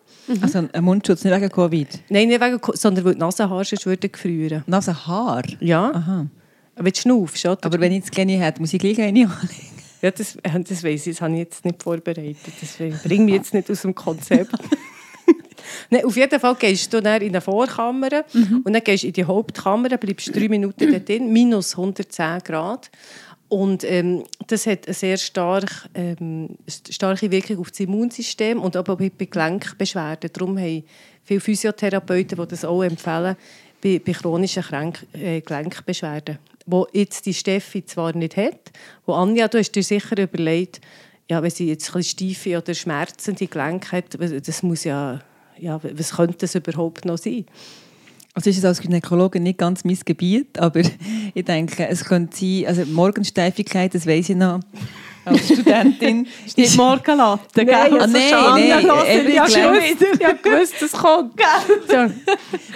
Also 0.40 0.66
ein 0.72 0.84
Mundschutz, 0.84 1.24
nicht 1.24 1.34
wegen 1.34 1.48
Covid. 1.50 1.88
Nein, 2.08 2.28
nicht 2.28 2.40
wegen, 2.40 2.60
Ko- 2.60 2.74
sondern 2.74 3.04
weil 3.04 3.14
die 3.14 3.20
Nasenhaare 3.20 3.64
sonst 3.64 3.84
würden 3.86 4.10
gefrieren. 4.10 4.62
Nase 4.66 5.06
Haar? 5.06 5.42
Ja, 5.60 5.90
Aha. 5.92 6.26
wenn 6.76 6.92
du 6.92 6.98
schnaufst, 7.00 7.44
oder? 7.46 7.58
Aber 7.64 7.80
wenn 7.80 7.92
ich 7.92 7.98
jetzt 7.98 8.12
keine 8.14 8.32
hätte, 8.38 8.60
muss 8.60 8.72
ich 8.72 8.78
gleich 8.80 8.98
eine 9.00 9.20
anlegen. 9.26 9.70
Ja, 10.02 10.10
das, 10.10 10.36
äh, 10.36 10.60
das 10.60 10.82
weiss 10.82 11.06
ich, 11.06 11.14
das 11.16 11.20
habe 11.20 11.32
ich 11.34 11.40
jetzt 11.40 11.64
nicht 11.64 11.82
vorbereitet. 11.82 12.36
Das 12.60 12.76
bringt 13.02 13.24
mich 13.26 13.34
jetzt 13.34 13.52
nicht 13.52 13.70
aus 13.70 13.82
dem 13.82 13.94
Konzept. 13.94 14.52
Nein, 15.90 16.04
auf 16.04 16.16
jeden 16.16 16.40
Fall 16.40 16.54
gehst 16.56 16.92
du 16.92 17.00
dann 17.02 17.20
in 17.22 17.28
eine 17.28 17.40
Vorkammer 17.40 18.24
und 18.64 18.72
dann 18.72 18.82
gehst 18.82 19.02
du 19.02 19.08
in 19.08 19.12
die 19.12 19.24
Hauptkammer, 19.24 19.88
bleibst 19.98 20.34
drei 20.34 20.48
Minuten 20.48 20.90
dort 20.90 21.08
drin, 21.08 21.32
minus 21.32 21.72
110 21.76 22.38
Grad. 22.44 22.90
Und 23.50 23.82
ähm, 23.82 24.22
das 24.46 24.64
hat 24.66 24.86
eine 24.86 24.94
sehr 24.94 25.16
stark, 25.16 25.88
ähm, 25.94 26.56
starke 26.68 27.32
Wirkung 27.32 27.58
auf 27.58 27.70
das 27.70 27.80
Immunsystem 27.80 28.62
und 28.62 28.76
aber 28.76 28.92
auch 28.92 28.98
bei 28.98 29.24
Gelenkbeschwerden. 29.24 30.30
Darum 30.32 30.56
haben 30.56 30.84
viele 31.24 31.40
Physiotherapeuten, 31.40 32.38
die 32.40 32.46
das 32.46 32.64
auch 32.64 32.84
empfehlen, 32.84 33.34
bei, 33.82 33.98
bei 33.98 34.12
chronischen 34.12 34.62
Krank 34.62 35.04
äh, 35.14 35.40
Gelenkbeschwerden. 35.40 36.38
Wo 36.64 36.86
jetzt 36.92 37.26
die 37.26 37.34
Steffi 37.34 37.84
zwar 37.84 38.14
nicht 38.14 38.36
hat, 38.36 38.70
wo 39.04 39.14
Anja, 39.14 39.48
du 39.48 39.58
hast 39.58 39.72
dir 39.72 39.82
sicher 39.82 40.16
überlegt, 40.16 40.80
ja, 41.28 41.42
wenn 41.42 41.50
sie 41.50 41.70
jetzt 41.70 41.92
ein 41.92 42.04
steife 42.04 42.56
oder 42.56 42.72
schmerzende 42.72 43.48
Gelenke 43.48 43.96
hat, 43.96 44.16
das 44.46 44.62
muss 44.62 44.84
ja, 44.84 45.18
ja, 45.58 45.80
was 45.82 46.12
könnte 46.12 46.38
das 46.38 46.54
überhaupt 46.54 47.04
noch 47.04 47.18
sein? 47.18 47.46
Also 48.32 48.50
ist 48.50 48.58
es 48.58 48.64
als 48.64 48.80
Gynäkologe 48.80 49.40
nicht 49.40 49.58
ganz 49.58 49.84
mein 49.84 49.98
Gebiet, 50.04 50.58
aber 50.58 50.80
ich 51.34 51.44
denke, 51.44 51.88
es 51.88 52.04
könnte 52.04 52.36
sein, 52.36 52.66
also 52.66 52.84
Morgensteifigkeit, 52.86 53.94
das 53.94 54.06
weiß 54.06 54.30
ich 54.30 54.36
noch 54.36 54.60
als 55.24 55.44
Studentin. 55.44 56.26
Ist 56.46 56.56
nicht 56.56 56.76
Morgenlatte, 56.76 57.64
gell? 57.64 57.74
Ah, 57.74 58.06
nein, 58.06 58.10
nein, 58.10 59.18
eben 59.18 59.34
ja, 59.34 59.48
schon 59.48 59.72
gelernt. 59.72 60.00
wieder. 60.00 60.20
Ja, 60.20 60.32
gewusst, 60.32 60.74
das 60.80 60.92
kommt, 60.92 61.36
gell? 61.88 62.14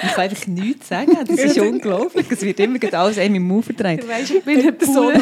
Ich 0.03 0.13
kann 0.13 0.21
einfach 0.21 0.47
nichts 0.47 0.89
sagen, 0.89 1.17
das 1.27 1.39
ist 1.39 1.59
unglaublich. 1.59 2.27
Es 2.31 2.43
wird 2.43 2.61
immer 2.61 2.79
alles 2.93 3.19
einem 3.19 3.37
im 3.37 3.49
Mund. 3.49 3.65
Du 3.69 3.85
weißt, 3.85 4.31
ich 4.31 4.45
bin 4.45 4.61
eine 4.61 4.73
pure, 4.73 5.15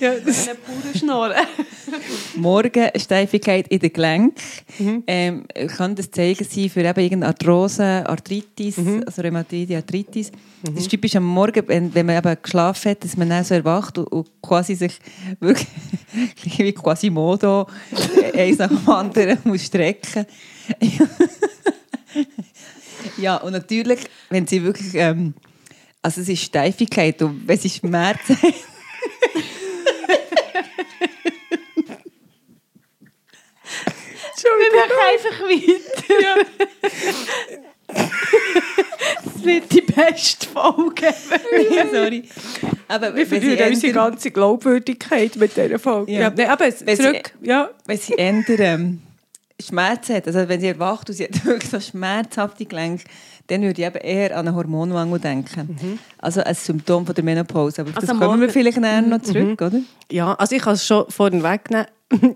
ja, 0.00 0.14
das 0.24 0.38
ist 0.38 0.48
eine 0.48 0.58
pure 0.58 0.98
Schnorre. 0.98 1.36
Morgensteifigkeit 2.36 3.68
in 3.68 3.78
den 3.80 3.92
Gelenken 3.92 4.34
ähm, 5.06 5.44
kann 5.76 5.94
das 5.94 6.10
Zeichen 6.10 6.44
sein 6.44 6.70
für 6.70 6.80
eben 6.80 7.00
irgendeine 7.00 7.26
Arthrose, 7.26 7.84
Arthritis, 8.06 8.78
also 9.06 9.22
Rheumatoide, 9.22 9.76
Arthritis. 9.76 10.32
Das 10.62 10.74
ist 10.74 10.90
typisch 10.90 11.16
am 11.16 11.24
Morgen, 11.24 11.62
wenn, 11.66 11.94
wenn 11.94 12.06
man 12.06 12.16
eben 12.16 12.36
geschlafen 12.40 12.92
hat, 12.92 13.04
dass 13.04 13.16
man 13.16 13.28
dann 13.28 13.44
so 13.44 13.54
erwacht 13.54 13.98
und, 13.98 14.06
und 14.06 14.28
quasi 14.40 14.74
sich 14.74 14.98
wirklich 15.40 15.66
wie 16.64 16.72
quasi 16.72 17.10
Modo 17.10 17.66
äh, 18.34 18.48
eins 18.48 18.58
nach 18.58 18.68
dem 18.68 18.88
anderen 18.88 19.38
muss 19.44 19.64
strecken. 19.66 20.26
ja, 23.18 23.36
und 23.36 23.52
natürlich, 23.52 24.00
wenn 24.30 24.46
sie 24.46 24.62
wirklich, 24.62 24.94
ähm, 24.94 25.34
also 26.00 26.20
es 26.20 26.28
ist 26.28 26.42
Steifigkeit 26.42 27.20
und 27.22 27.46
wenn 27.46 27.58
sie 27.58 27.70
Schmerzen 27.70 28.36
haben, 28.40 28.54
Wir 34.58 34.80
machen 34.80 34.98
einfach 35.12 35.38
weiter. 35.40 36.46
Das 39.24 39.44
wird 39.44 39.72
die 39.72 39.80
beste 39.82 40.46
Folge. 40.46 41.12
ja, 41.70 41.86
sorry. 41.90 42.22
Aber 42.92 43.14
Wir 43.14 43.24
sie, 43.26 43.38
verlieren 43.40 43.68
unsere 43.70 43.92
ändern, 43.92 44.10
ganze 44.12 44.30
Glaubwürdigkeit 44.30 45.36
mit 45.36 45.56
dieser 45.56 45.78
Folge. 45.78 46.12
Ja. 46.12 46.20
Ja. 46.20 46.32
nein, 46.36 46.48
aber 46.50 46.64
Wenn 46.66 46.96
sie- 46.96 47.02
zurück. 47.02 47.32
Ja. 47.40 47.70
wenn 47.86 47.98
sie 47.98 48.18
ändern, 48.18 48.56
ähm, 48.60 49.02
Schmerzen 49.60 50.16
hat, 50.16 50.26
also 50.26 50.48
wenn 50.48 50.60
sie 50.60 50.66
erwacht 50.68 51.08
und 51.08 51.14
sie 51.16 51.24
hat 51.24 51.32
wirklich 51.44 51.70
so 51.70 51.78
schmerzhafte 51.80 52.64
Gelenke, 52.66 53.04
dann 53.48 53.62
würde 53.62 53.80
ich 53.80 53.86
eben 53.86 53.96
eher 53.98 54.36
an 54.36 54.46
einen 54.48 54.56
Hormonmangel 54.56 55.18
denken. 55.20 55.98
Also 56.18 56.42
ein 56.42 56.54
Symptom 56.54 57.04
von 57.06 57.14
der 57.14 57.24
Menopause. 57.24 57.82
Aber 57.82 57.90
Also 57.94 58.06
das 58.06 58.18
kommen 58.18 58.40
wir 58.40 58.48
vielleicht 58.48 58.78
nachher 58.80 59.02
noch 59.02 59.20
zurück, 59.22 59.60
oder? 59.62 59.80
ja, 60.10 60.34
also 60.34 60.54
ich 60.56 60.62
kann 60.62 60.74
es 60.74 60.86
schon 60.86 61.04
vorhin 61.10 61.42
wegnehmen. 61.42 61.86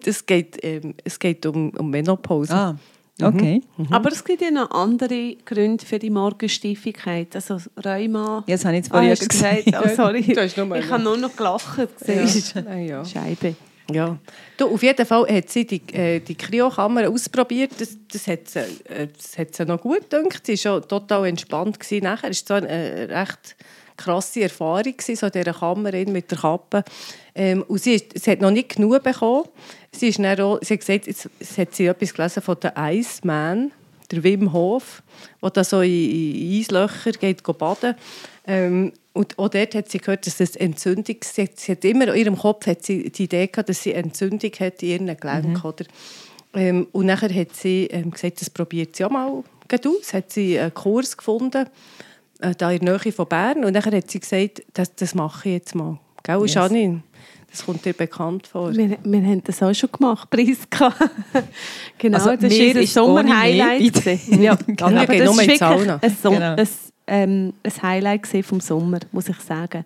Es 0.05 0.25
geht, 0.27 0.59
ähm, 0.63 0.95
es 1.05 1.19
geht 1.19 1.45
um, 1.47 1.71
um 1.71 1.91
Menopause. 1.91 2.53
Ah. 2.55 2.77
Okay. 3.21 3.63
Mhm. 3.77 3.93
Aber 3.93 4.13
es 4.13 4.23
gibt 4.23 4.43
ja 4.43 4.51
noch 4.51 4.71
andere 4.73 5.37
Gründe 5.45 5.85
für 5.85 5.99
die 5.99 6.11
Morgensteifigkeit. 6.11 7.35
Also 7.35 7.59
Rheuma. 7.83 8.45
Ja, 8.47 8.57
das 8.57 8.65
habe 8.65 8.75
ich 8.75 8.85
jetzt 8.85 8.91
vorhin 8.91 9.13
ah, 9.13 9.15
gesagt. 9.15 9.85
Oh, 9.85 9.89
sorry. 9.95 10.23
Du 10.23 10.41
hast 10.41 10.57
nur 10.57 10.77
ich 10.77 10.91
habe 10.91 11.03
nur 11.03 11.17
noch 11.17 11.35
gelacht. 11.35 11.89
Ja. 12.07 12.77
ja. 12.77 13.05
Scheibe. 13.05 13.57
Ja. 13.91 14.19
Du, 14.57 14.69
auf 14.69 14.83
jeden 14.83 15.07
Fall 15.07 15.27
hat 15.29 15.49
sie 15.49 15.67
die, 15.67 15.81
äh, 15.95 16.21
die 16.21 16.35
Kryokammer 16.35 17.09
ausprobiert. 17.09 17.73
Das, 17.79 17.97
das, 18.13 18.27
hat 18.27 18.49
sie, 18.49 18.59
äh, 18.59 19.09
das 19.17 19.39
hat 19.39 19.55
sie 19.55 19.65
noch 19.65 19.81
gut 19.81 20.11
gedacht. 20.11 20.45
Sie 20.45 20.53
war 20.53 20.59
schon 20.59 20.89
total 20.89 21.27
entspannt. 21.27 21.81
Gewesen. 21.81 22.05
Nachher 22.05 22.25
war 22.25 22.31
es 22.31 22.45
so 22.47 22.55
eine 22.55 22.69
äh, 22.69 23.05
recht 23.05 23.57
krasse 23.97 24.43
Erfahrung, 24.43 24.97
gewesen, 24.97 25.17
so 25.17 25.31
dieser 25.31 25.55
Kammer 25.55 25.93
mit 25.93 26.31
der 26.31 26.39
Kappe. 26.39 26.85
Ähm, 27.35 27.65
und 27.69 27.83
sie, 27.83 27.95
ist, 27.95 28.19
sie 28.19 28.31
hat 28.31 28.41
noch 28.41 28.51
nicht 28.51 28.77
genug 28.77 29.03
bekommen. 29.03 29.49
Sie, 29.99 30.09
ist 30.09 30.19
dann 30.19 30.41
auch, 30.41 30.59
sie 30.63 30.75
hat 30.75 30.81
gesagt, 30.81 31.07
jetzt, 31.07 31.29
jetzt 31.41 31.59
hat 31.59 31.75
sie 31.75 31.87
etwas 31.87 32.13
gelesen 32.13 32.43
von 32.43 32.57
der 32.61 32.75
Iceman, 32.77 33.73
der 34.11 34.23
Wim 34.23 34.53
Hof, 34.53 35.03
der 35.43 35.51
da 35.51 35.65
so 35.65 35.81
in, 35.81 35.91
in 35.91 36.61
Eislöcher 36.61 37.13
geht 37.13 37.43
baden. 37.43 37.95
Ähm, 38.47 38.93
und 39.13 39.39
auch 39.39 39.49
dort 39.49 39.75
hat 39.75 39.91
sie 39.91 39.99
gehört, 39.99 40.27
dass 40.27 40.41
es 40.41 40.57
Entzündung 40.57 41.17
sie 41.23 41.43
hat, 41.43 41.59
sie 41.59 41.73
hat 41.73 41.85
immer 41.85 42.09
in 42.09 42.21
ihrem 42.21 42.39
Kopf 42.39 42.67
hat 42.67 42.85
sie 42.85 43.11
die 43.11 43.25
Idee 43.25 43.47
gehabt, 43.47 43.69
dass 43.69 43.83
sie 43.83 43.93
Entzündung 43.93 44.53
hat 44.61 44.83
in 44.83 44.89
ihren 44.89 45.17
Gelenken. 45.17 45.53
Mhm. 45.53 45.65
Oder? 45.65 45.85
Ähm, 46.55 46.87
und 46.93 47.07
nachher 47.07 47.35
hat 47.35 47.55
sie 47.55 47.87
ähm, 47.87 48.11
gesagt, 48.11 48.41
das 48.41 48.51
probiert 48.51 48.95
sie 48.95 49.05
auch 49.05 49.11
mal 49.11 49.29
aus. 49.29 50.13
Hat 50.13 50.31
sie 50.31 50.59
einen 50.59 50.75
Kurs 50.75 51.17
gefunden, 51.17 51.67
äh, 52.41 52.55
da 52.57 52.71
in 52.71 52.85
der 52.85 52.99
Nähe 52.99 53.13
von 53.13 53.27
Bern. 53.27 53.65
Und 53.65 53.73
nachher 53.73 53.97
hat 53.97 54.11
sie 54.11 54.21
gesagt, 54.21 54.63
das, 54.75 54.95
das 54.95 55.15
mache 55.15 55.49
ich 55.49 55.55
jetzt 55.55 55.75
mal. 55.75 55.99
Gell, 56.23 56.41
yes. 56.43 56.55
Janine? 56.55 57.03
Das 57.51 57.65
kommt 57.65 57.85
dir 57.85 57.93
bekannt 57.93 58.47
vor. 58.47 58.75
Wir, 58.75 58.99
wir 59.03 59.23
haben 59.23 59.43
das 59.45 59.63
auch 59.63 59.73
schon 59.73 59.91
gemacht, 59.91 60.29
Priska. 60.29 60.93
genau, 61.99 62.19
also, 62.19 62.37
das 62.37 62.53
ist 62.53 62.77
ein 62.77 62.87
Sommerhighlight. 62.87 64.05
ja, 64.39 64.57
genau. 64.67 64.87
Aber 64.87 65.07
das 65.07 65.31
ist 65.31 65.39
wirklich 65.39 65.63
ein, 65.63 66.17
so 66.23 66.31
genau. 66.31 66.57
ein, 66.57 66.69
ähm, 67.07 67.53
ein 67.63 67.83
Highlight 67.83 68.27
vom 68.45 68.61
Sommer, 68.61 68.99
muss 69.13 69.29
ich 69.29 69.39
sagen. 69.39 69.85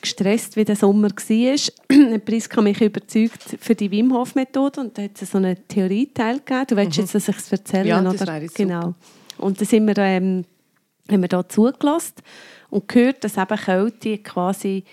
Gestresst, 0.00 0.54
wie 0.54 0.64
der 0.64 0.76
Sommer 0.76 1.08
war, 1.08 2.12
hat 2.12 2.24
Priska 2.24 2.60
mich 2.60 2.80
überzeugt 2.80 3.56
für 3.60 3.74
die 3.74 3.90
Wim 3.90 4.14
Hof 4.14 4.36
Methode 4.36 4.80
und 4.80 4.96
da 4.96 5.02
hat 5.02 5.20
es 5.20 5.32
so 5.32 5.38
einen 5.38 5.56
Theorieteil 5.66 6.38
gegeben. 6.38 6.66
Du 6.68 6.76
willst 6.76 6.96
mhm. 6.98 7.02
jetzt, 7.02 7.14
dass 7.16 7.28
ich 7.28 7.36
es 7.36 7.50
erzähle, 7.50 7.88
ja, 7.88 8.00
oder? 8.00 8.12
Das 8.12 8.26
wäre 8.26 8.46
genau. 8.46 8.82
Super. 8.82 8.94
Und 9.38 9.60
da 9.60 9.64
sind 9.64 9.86
wir, 9.86 9.96
ähm, 9.98 10.44
haben 11.10 11.22
wir 11.22 11.28
da 11.28 11.48
zugelassen 11.48 12.14
und 12.70 12.86
gehört, 12.86 13.24
dass 13.24 13.36
eben 13.36 13.56
Kälte 13.56 14.18
quasi 14.18 14.84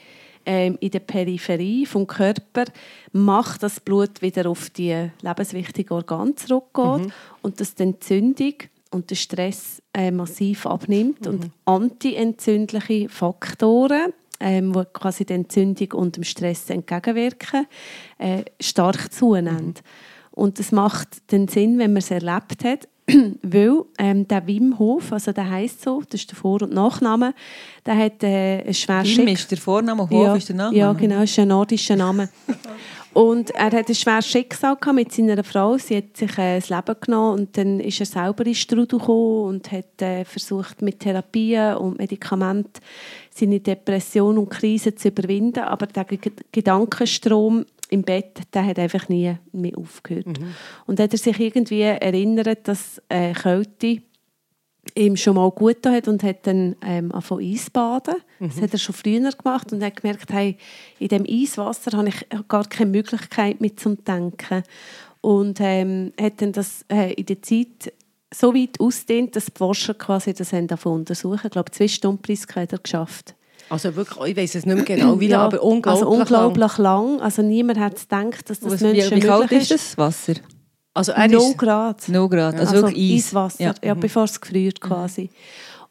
ähm, 0.45 0.77
in 0.79 0.91
der 0.91 0.99
Peripherie 0.99 1.85
vom 1.85 2.07
Körper 2.07 2.65
macht, 3.11 3.63
dass 3.63 3.75
das 3.75 3.79
Blut 3.79 4.21
wieder 4.21 4.49
auf 4.49 4.69
die 4.69 5.09
lebenswichtigen 5.21 5.95
Organe 5.95 6.35
zurückgeht 6.35 7.07
mhm. 7.07 7.11
und 7.41 7.59
dass 7.59 7.75
die 7.75 7.83
Entzündung 7.83 8.53
und 8.91 9.09
der 9.09 9.15
Stress 9.15 9.81
äh, 9.93 10.11
massiv 10.11 10.65
abnimmt 10.65 11.25
mhm. 11.25 11.31
und 11.31 11.51
antientzündliche 11.65 13.09
Faktoren 13.09 14.13
ähm, 14.39 14.75
wo 14.75 14.83
quasi 14.83 15.25
die 15.25 15.33
Entzündung 15.33 15.93
und 15.93 16.17
dem 16.17 16.23
Stress 16.23 16.69
entgegenwirken, 16.69 17.67
äh, 18.17 18.43
stark 18.59 19.13
zunehmen. 19.13 19.67
Mhm. 19.67 19.73
Und 20.31 20.59
das 20.59 20.71
macht 20.71 21.31
den 21.31 21.47
Sinn, 21.47 21.79
wenn 21.79 21.93
man 21.93 22.01
es 22.01 22.11
erlebt 22.11 22.65
hat, 22.65 22.89
weil 23.43 23.83
ähm, 23.99 24.27
der 24.27 24.47
Wim 24.47 24.79
Hof, 24.79 25.11
also 25.11 25.31
der 25.31 25.49
heißt 25.49 25.83
so, 25.83 26.01
das 26.09 26.21
ist 26.21 26.31
der 26.31 26.37
Vor- 26.37 26.63
und 26.63 26.73
Nachname, 26.73 27.33
der 27.85 27.97
hat 27.97 28.23
äh, 28.23 28.63
ein 28.65 28.73
schweres 28.73 29.17
Wim 29.17 29.27
ist 29.27 29.51
der 29.51 29.59
Vorname, 29.59 30.03
Hof 30.03 30.11
ja, 30.11 30.35
ist 30.35 30.49
der 30.49 30.55
Name? 30.55 30.75
Ja, 30.75 30.91
genau, 30.93 31.21
ist 31.21 31.37
ein 31.37 31.47
nordischer 31.47 31.95
Name. 31.95 32.29
und 33.13 33.51
er 33.51 33.71
hat 33.71 33.89
ein 33.89 33.95
schweres 33.95 34.27
Schicksal 34.27 34.75
mit 34.93 35.11
seiner 35.11 35.43
Frau. 35.43 35.77
Sie 35.77 35.97
hat 35.97 36.17
sich 36.17 36.35
äh, 36.39 36.59
das 36.59 36.69
Leben 36.69 36.95
genommen 36.99 37.39
und 37.39 37.57
dann 37.57 37.79
ist 37.79 37.99
er 37.99 38.07
selber 38.07 38.45
in 38.47 38.55
Strudel 38.55 38.99
gekommen 38.99 39.45
und 39.49 39.71
hat 39.71 40.01
äh, 40.01 40.25
versucht 40.25 40.81
mit 40.81 40.99
Therapien 40.99 41.75
und 41.75 41.99
Medikamenten 41.99 42.81
seine 43.29 43.59
Depression 43.59 44.39
und 44.39 44.49
Krise 44.49 44.95
zu 44.95 45.09
überwinden. 45.09 45.63
Aber 45.63 45.85
der 45.85 46.05
Gedankenstrom 46.51 47.65
im 47.89 48.03
Bett, 48.03 48.41
der 48.53 48.65
hat 48.65 48.79
einfach 48.79 49.09
nie 49.09 49.35
mehr 49.51 49.77
aufgehört. 49.77 50.39
Mhm. 50.39 50.55
Und 50.85 50.99
hat 50.99 51.13
er 51.13 51.19
sich 51.19 51.39
irgendwie 51.39 51.81
erinnert, 51.81 52.67
dass 52.67 53.01
äh, 53.09 53.33
Kälte 53.33 54.01
ihm 54.93 55.17
schon 55.17 55.35
mal 55.35 55.49
gut 55.51 55.85
hat 55.85 56.07
und 56.07 56.21
hat 56.23 56.45
dann 56.45 56.75
ähm, 56.81 57.11
angefangen 57.11 57.51
Eisbaden. 57.51 58.15
Mhm. 58.39 58.49
Das 58.49 58.61
hat 58.61 58.73
er 58.73 58.79
schon 58.79 58.95
früher 58.95 59.31
gemacht 59.31 59.73
und 59.73 59.83
hat 59.83 60.01
gemerkt, 60.01 60.31
hey, 60.31 60.57
in 60.99 61.07
dem 61.07 61.25
Eiswasser 61.27 61.97
habe 61.97 62.09
ich 62.09 62.25
gar 62.47 62.65
keine 62.65 62.91
Möglichkeit 62.91 63.61
mit 63.61 63.79
zum 63.79 64.03
Denken. 64.03 64.63
Und 65.21 65.59
ähm, 65.59 66.13
hat 66.21 66.41
dann 66.41 66.51
das 66.51 66.85
äh, 66.87 67.13
in 67.13 67.25
der 67.25 67.41
Zeit 67.41 67.91
so 68.33 68.53
weit 68.53 68.79
ausdehnt, 68.79 69.35
dass 69.35 69.45
die 69.45 69.57
Forscher 69.57 69.93
quasi 69.93 70.33
das 70.33 70.53
haben 70.53 70.67
untersuchen. 70.83 71.41
Ich 71.45 71.51
glaube, 71.51 71.71
zwei 71.71 71.87
Stunden 71.87 72.21
Preis 72.21 72.45
hat 72.55 72.73
er 72.73 72.79
geschafft. 72.79 73.34
Also 73.69 73.95
wirklich, 73.95 74.31
ich 74.31 74.37
weiß 74.37 74.55
es 74.55 74.65
nicht 74.65 74.75
mehr 74.75 74.85
genau, 74.85 75.19
wie 75.19 75.27
ja, 75.27 75.37
lange, 75.37 75.55
aber 75.55 75.63
unglaublich, 75.63 76.03
also 76.03 76.19
unglaublich 76.19 76.77
lang. 76.77 77.17
lang. 77.17 77.21
Also 77.21 77.41
niemand 77.41 77.79
hat 77.79 77.99
gedacht, 77.99 78.49
dass 78.49 78.59
das 78.59 78.73
Was, 78.73 78.81
Menschen 78.81 79.17
wie, 79.17 79.23
wie 79.23 79.27
kalt 79.27 79.51
ist 79.51 79.71
das 79.71 79.97
Wasser? 79.97 80.33
Also 80.93 81.11
er 81.11 81.27
0 81.27 81.53
Grad. 81.55 82.07
0 82.07 82.29
Grad, 82.29 82.55
also, 82.55 82.75
also 82.75 82.87
wirklich 82.87 83.17
Eis. 83.17 83.25
Eiswasser, 83.27 83.63
ja, 83.63 83.73
ja 83.83 83.95
mhm. 83.95 83.99
bevor 83.99 84.23
es 84.23 84.39
gefriert 84.39 84.79
mhm. 84.81 84.87
quasi. 84.87 85.21
Mhm. 85.23 85.29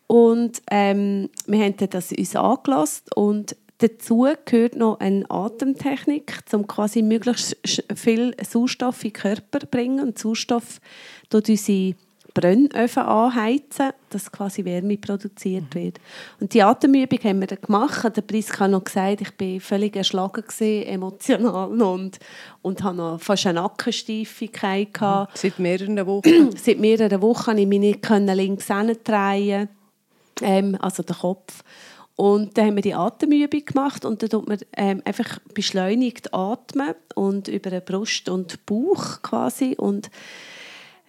Und 0.06 0.62
ähm, 0.70 1.30
wir 1.46 1.64
haben 1.64 1.74
das 1.90 2.12
uns 2.12 2.36
angelassen 2.36 3.04
und 3.14 3.56
dazu 3.78 4.26
gehört 4.44 4.76
noch 4.76 5.00
eine 5.00 5.28
Atemtechnik, 5.30 6.38
um 6.52 6.66
quasi 6.66 7.02
möglichst 7.02 7.56
viel 7.94 8.34
Sauerstoff 8.42 9.02
in 9.04 9.10
den 9.10 9.20
Körper 9.20 9.60
zu 9.60 9.66
bringen. 9.66 10.00
Und 10.00 10.18
Sauerstoff 10.18 10.80
tut 11.30 11.48
unsere 11.48 11.94
Brennöfen 12.34 13.04
anheizen, 13.04 13.92
dass 14.10 14.30
quasi 14.30 14.64
Wärme 14.64 14.98
produziert 14.98 15.74
mhm. 15.74 15.78
wird. 15.78 16.00
Und 16.40 16.52
die 16.52 16.62
Atemübung 16.62 17.18
haben 17.22 17.40
wir 17.40 17.46
dann 17.46 17.60
gemacht. 17.60 18.16
Der 18.16 18.22
Preis 18.22 18.58
hat 18.58 18.72
noch 18.72 18.82
gesagt, 18.82 19.20
ich 19.20 19.32
war 19.40 19.60
völlig 19.60 19.96
erschlagen, 19.96 20.42
gewesen, 20.42 20.86
emotional 20.86 21.80
und, 21.82 22.18
und 22.62 22.82
hatte 22.82 22.96
noch 22.96 23.20
fast 23.20 23.46
eine 23.46 23.60
Nackensteifigkeit. 23.60 25.00
Mhm. 25.00 25.26
Seit 25.34 25.58
mehreren 25.60 26.06
Wochen? 26.06 26.50
Seit 26.56 26.80
mehreren 26.80 27.22
Wochen 27.22 27.44
konnte 27.44 27.62
ich 27.62 27.68
mich 27.68 27.80
nicht 27.80 28.08
links 28.08 28.66
drehen, 28.66 29.68
ähm, 30.42 30.76
also 30.80 31.04
den 31.04 31.16
Kopf. 31.16 31.62
Und 32.16 32.56
dann 32.56 32.66
haben 32.66 32.76
wir 32.76 32.82
die 32.82 32.94
Atemübung 32.94 33.64
gemacht 33.64 34.04
und 34.04 34.22
dann 34.22 34.30
tut 34.30 34.46
man 34.46 34.58
ähm, 34.76 35.02
einfach 35.04 35.40
beschleunigt 35.52 36.32
atmen 36.32 36.94
und 37.16 37.48
über 37.48 37.70
den 37.70 37.84
Brust 37.84 38.28
und 38.28 38.64
Bauch 38.66 39.20
quasi 39.22 39.74
und 39.76 40.10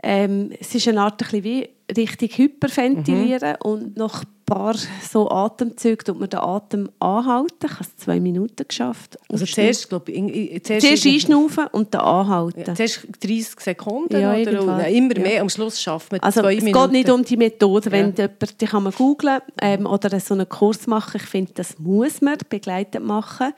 ähm, 0.08 0.52
es 0.60 0.76
ist 0.76 0.88
eine 0.88 1.02
Art 1.02 1.34
ein 1.34 1.44
wie 1.44 1.68
richtig 1.98 2.38
hyperventilieren 2.38 3.56
mhm. 3.64 3.72
und 3.72 3.98
nach 3.98 4.24
ein 4.24 4.28
paar 4.46 4.76
so 5.02 5.32
Atemzügen 5.32 6.06
tut 6.06 6.20
man 6.20 6.30
den 6.30 6.40
Atem 6.40 6.90
anhalten. 7.00 7.66
Ich 7.66 7.72
habe 7.72 7.82
es 7.82 7.98
zwei 7.98 8.20
Minuten 8.20 8.68
geschafft. 8.68 9.18
Also 9.30 9.48
zuerst, 9.48 9.90
glaube 9.90 10.12
ich, 10.12 10.64
zuerst, 10.64 10.86
zuerst 10.86 11.08
einschnaufen 11.08 11.66
und 11.72 11.92
dann 11.92 12.02
anhalten. 12.02 12.64
Ja, 12.68 12.76
zuerst 12.76 13.08
30 13.20 13.60
Sekunden 13.60 14.22
ja, 14.22 14.34
oder 14.34 14.88
immer 14.88 15.16
mehr. 15.16 15.34
Ja. 15.34 15.42
Am 15.42 15.50
Schluss 15.50 15.82
schafft 15.82 16.12
man 16.12 16.22
also, 16.22 16.42
zwei 16.42 16.56
es 16.56 16.64
Minuten. 16.64 16.78
Es 16.78 16.84
geht 16.84 16.92
nicht 16.92 17.10
um 17.10 17.26
die 17.26 17.38
Methode. 17.38 17.92
Wenn 17.92 18.14
ja. 18.16 18.26
jemand, 18.26 18.62
die 18.62 18.66
kann 18.68 18.84
man 18.84 18.94
googlen 18.94 19.40
ähm, 19.60 19.88
oder 19.88 20.20
so 20.20 20.36
einen 20.36 20.48
Kurs 20.48 20.86
machen. 20.86 21.20
Ich 21.24 21.28
finde, 21.28 21.54
das 21.56 21.80
muss 21.80 22.22
man 22.22 22.38
begleitet 22.48 23.04
machen, 23.04 23.54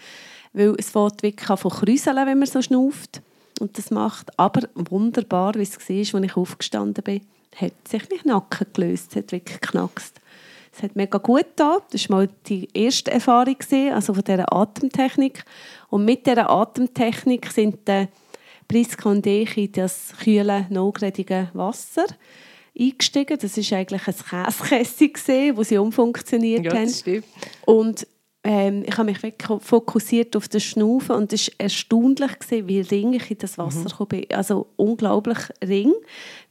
weil 0.54 0.75
es 0.77 0.92
fängt 0.92 1.24
wirklich 1.24 1.50
an 1.50 1.58
von 1.58 1.72
Kräuseln, 1.72 2.25
wenn 2.25 2.39
man 2.39 2.48
so 2.48 2.62
schnauft 2.62 3.22
und 3.60 3.78
das 3.78 3.92
macht. 3.92 4.38
Aber 4.40 4.62
wunderbar, 4.76 5.56
wie 5.56 5.62
es 5.62 5.78
war, 5.78 6.20
als 6.20 6.26
ich 6.26 6.38
aufgestanden 6.38 7.04
bin, 7.04 7.22
hat 7.56 7.74
sich 7.88 8.04
mein 8.10 8.20
Nacken 8.26 8.68
gelöst, 8.74 9.12
es 9.12 9.16
hat 9.18 9.32
wirklich 9.32 9.60
geknackst. 9.60 10.20
Es 10.76 10.84
hat 10.84 10.96
mega 10.96 11.18
gut 11.18 11.40
getan. 11.40 11.80
Das 11.92 12.08
war 12.10 12.18
mal 12.18 12.30
die 12.48 12.68
erste 12.74 13.12
Erfahrung, 13.12 13.58
also 13.92 14.14
von 14.14 14.24
dieser 14.24 14.54
Atemtechnik. 14.54 15.44
Und 15.90 16.06
mit 16.06 16.28
dieser 16.28 16.50
Atemtechnik 16.50 17.52
sind 17.52 17.88
die 17.88 18.08
Priska 18.68 19.10
und 19.10 19.26
ich 19.26 19.58
in 19.58 19.72
das 19.72 20.14
kühle, 20.24 20.68
notredige 20.70 21.50
Wasser 21.54 22.06
eingestiegen. 22.78 23.40
Das 23.40 23.58
war 23.58 23.78
eigentlich 23.80 24.08
ein 24.08 24.54
Käsekessel, 24.68 25.58
wo 25.58 25.64
sie 25.64 25.78
umfunktioniert 25.78 26.66
ja, 26.66 26.74
haben. 26.74 26.90
Stimmt. 26.90 27.26
Und 27.66 28.06
ähm, 28.50 28.86
ich 28.88 28.98
habe 28.98 29.12
mich 29.12 29.22
wirklich 29.22 29.62
fokussiert 29.62 30.34
auf 30.38 30.48
das 30.48 30.63
Schnaufen 30.63 31.18
und 31.18 31.34
es 31.34 31.48
war 31.48 31.56
erstaunlich, 31.58 32.39
gewesen, 32.39 32.68
wie 32.70 32.80
ring 32.80 33.12
ich 33.12 33.30
in 33.30 33.39
das 33.39 33.58
Wasser 33.58 33.89
mhm. 34.00 34.08
bin. 34.08 34.25
Also 34.32 34.68
unglaublich 34.77 35.39
ring, 35.62 35.94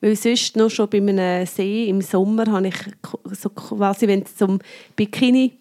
weil 0.03 0.15
sonst 0.15 0.57
noch 0.57 0.69
schon 0.69 0.91
bei 0.91 0.99
einem 0.99 1.47
See 1.47 1.89
im 1.89 2.03
Sommer 2.03 2.53
habe 2.53 2.69
ich 2.69 2.77
so 3.33 3.49
quasi, 3.49 4.07
wenn 4.09 4.25
es 4.25 4.37
zum 4.37 4.59
Bikini 4.95 5.55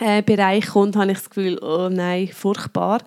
äh, 0.00 0.22
Bereich 0.22 0.68
kommt, 0.68 0.96
habe 0.96 1.12
ich 1.12 1.18
das 1.18 1.28
Gefühl, 1.28 1.58
oh 1.62 1.90
nein, 1.90 2.28
furchtbar. 2.28 3.04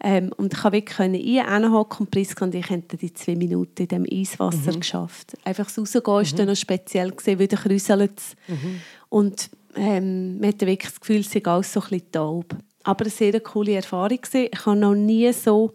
Ähm, 0.00 0.30
und 0.36 0.52
ich 0.52 0.60
konnte 0.60 0.72
wirklich 0.74 1.40
einhocken 1.42 2.06
und 2.06 2.12
Priska 2.12 2.44
und 2.44 2.54
ich 2.54 2.70
haben 2.70 2.84
die 2.86 3.12
zwei 3.12 3.34
Minuten 3.34 3.82
in 3.82 3.88
diesem 3.88 4.06
Eiswasser 4.08 4.72
mhm. 4.72 4.80
geschafft. 4.80 5.36
Einfach 5.42 5.66
das 5.66 5.76
Rausgehen 5.76 6.04
war 6.06 6.22
mhm. 6.22 6.36
dann 6.36 6.46
noch 6.46 6.54
speziell, 6.54 7.10
gewesen, 7.10 7.40
weil 7.40 7.48
der 7.48 7.58
kräuselt 7.58 8.20
mhm. 8.46 8.80
Und 9.08 9.50
ähm, 9.78 10.38
man 10.40 10.48
hatte 10.48 10.66
wirklich 10.66 10.92
das 10.92 11.00
Gefühl, 11.00 11.20
es 11.20 11.30
sei 11.30 11.44
alles 11.44 11.72
so 11.72 11.80
ein 11.80 11.88
bisschen 11.88 12.12
taub. 12.12 12.56
Aber 12.84 13.04
eine 13.04 13.10
sehr 13.10 13.40
coole 13.40 13.74
Erfahrung. 13.74 14.20
Gewesen. 14.20 14.48
Ich 14.52 14.66
habe 14.66 14.76
noch 14.76 14.94
nie 14.94 15.32
so 15.32 15.72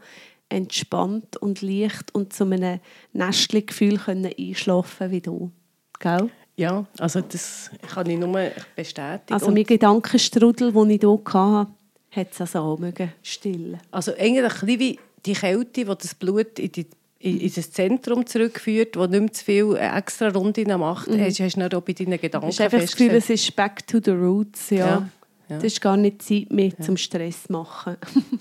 entspannt 0.49 1.37
und 1.37 1.61
leicht 1.61 2.13
und 2.13 2.33
zu 2.33 2.43
einem 2.45 2.79
Nestli-Gefühl 3.13 3.99
einschlafen 4.07 5.11
wie 5.11 5.21
du. 5.21 5.51
Gell? 5.99 6.29
Ja, 6.55 6.85
also 6.99 7.21
das 7.21 7.71
kann 7.87 8.09
ich 8.09 8.19
nur 8.19 8.51
bestätigen. 8.75 9.33
Also 9.33 9.51
mein 9.51 9.63
Gedankenstrudel, 9.63 10.71
den 10.71 10.89
ich 10.91 11.01
hier 11.01 11.19
hatte, 11.33 11.71
hat 12.11 12.31
es 12.31 12.41
also 12.41 12.59
auch 12.59 12.77
mögen 12.77 13.11
stillen. 13.23 13.79
Also 13.89 14.11
eigentlich 14.15 14.43
ein 14.43 14.49
bisschen 14.51 14.79
wie 14.79 14.99
die 15.25 15.33
Kälte, 15.33 15.83
die 15.83 15.85
das 15.85 16.13
Blut 16.13 16.59
in, 16.59 16.71
die, 16.71 16.87
in, 17.23 17.39
in 17.39 17.51
das 17.53 17.71
Zentrum 17.71 18.25
zurückführt, 18.25 18.97
wo 18.97 19.05
nicht 19.05 19.19
mehr 19.19 19.31
zu 19.31 19.45
viel 19.45 19.75
äh, 19.75 19.97
extra 19.97 20.27
Runden 20.27 20.67
macht, 20.77 21.07
hast, 21.09 21.39
hast 21.39 21.55
du 21.55 21.59
dann 21.61 21.73
auch 21.73 21.81
bei 21.81 21.93
deinen 21.93 22.19
Gedanken 22.19 22.49
Ich 22.49 22.59
habe 22.59 22.77
das 22.77 22.91
Gefühl, 22.91 23.15
es 23.15 23.29
ist 23.29 23.55
back 23.55 23.87
to 23.87 23.99
the 24.03 24.11
roots. 24.11 24.69
Ja. 24.69 24.77
Ja, 24.77 25.09
ja. 25.49 25.55
Das 25.55 25.63
ist 25.63 25.81
gar 25.81 25.95
nicht 25.95 26.21
Zeit 26.21 26.51
mehr 26.51 26.77
zum 26.79 26.97
Stress 26.97 27.49
machen. 27.49 27.97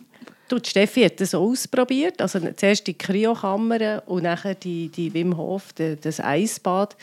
Du, 0.49 0.59
die 0.59 0.69
Steffi 0.69 1.03
hat 1.05 1.19
das 1.19 1.35
ausprobiert. 1.35 2.21
Also 2.21 2.39
zuerst 2.55 2.87
die 2.87 2.93
Kryokammer 2.93 4.03
und 4.05 4.25
nachher 4.25 4.55
die, 4.55 4.91
die 4.91 5.15
Wim 5.15 5.39
Hof, 5.39 5.73
die, 5.73 5.97
das 5.99 6.21
Eisbad. 6.21 6.95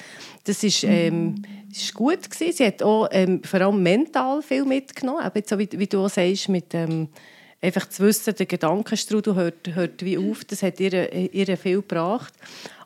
Das 0.44 0.64
ist, 0.64 0.84
ähm, 0.84 1.42
das 1.68 1.82
ist 1.82 1.96
gut 1.96 2.30
gewesen. 2.30 2.56
Sie 2.56 2.64
hat 2.64 2.84
auch 2.84 3.08
ähm, 3.12 3.42
vor 3.44 3.62
allem 3.62 3.82
mental 3.82 4.44
viel 4.44 4.66
mitgenommen. 4.66 5.26
Eben 5.26 5.48
so 5.48 5.58
wie, 5.58 5.68
wie 5.72 5.88
du 5.88 6.06
auch 6.06 6.10
sagst, 6.10 6.48
mit 6.48 6.76
ähm, 6.76 7.08
einfach 7.62 7.90
zu 7.90 8.04
wissen, 8.04 8.36
der 8.36 8.46
Gedankenstrudel 8.46 9.36
hört, 9.36 9.68
hört 9.74 10.04
wie 10.04 10.18
auf. 10.18 10.46
Das 10.46 10.64
hat 10.64 10.80
ihr, 10.80 11.34
ihr 11.34 11.58
viel 11.58 11.78
gebracht. 11.78 12.34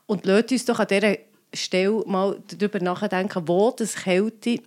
Und 0.06 0.26
lasst 0.26 0.52
uns 0.52 0.66
doch 0.66 0.80
an 0.80 0.88
dieser 0.90 1.18
Stelle 1.54 2.04
mal 2.06 2.40
darüber 2.48 2.80
nachdenken, 2.80 3.48
wo 3.48 3.72
das 3.72 3.96
Kälte 3.96 4.60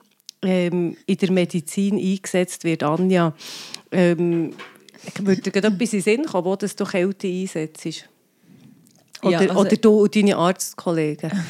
ähm, 0.42 0.96
in 1.06 1.16
der 1.16 1.32
Medizin 1.32 1.98
eingesetzt 1.98 2.64
wird. 2.64 2.82
Anja, 2.82 3.34
ähm, 3.90 4.54
würde 5.20 5.42
dir 5.50 5.54
etwas 5.56 5.92
in 5.92 5.98
den 5.98 6.00
Sinn 6.02 6.24
kommen, 6.26 6.44
wo 6.44 6.56
das 6.56 6.76
du 6.76 6.84
Kälte 6.84 7.26
einsetzt? 7.28 8.08
Oder, 9.22 9.30
Ja, 9.30 9.38
also- 9.40 9.60
oder 9.60 9.76
du 9.76 10.02
und 10.02 10.14
deine 10.16 10.36
Arztkollegen? 10.36 11.30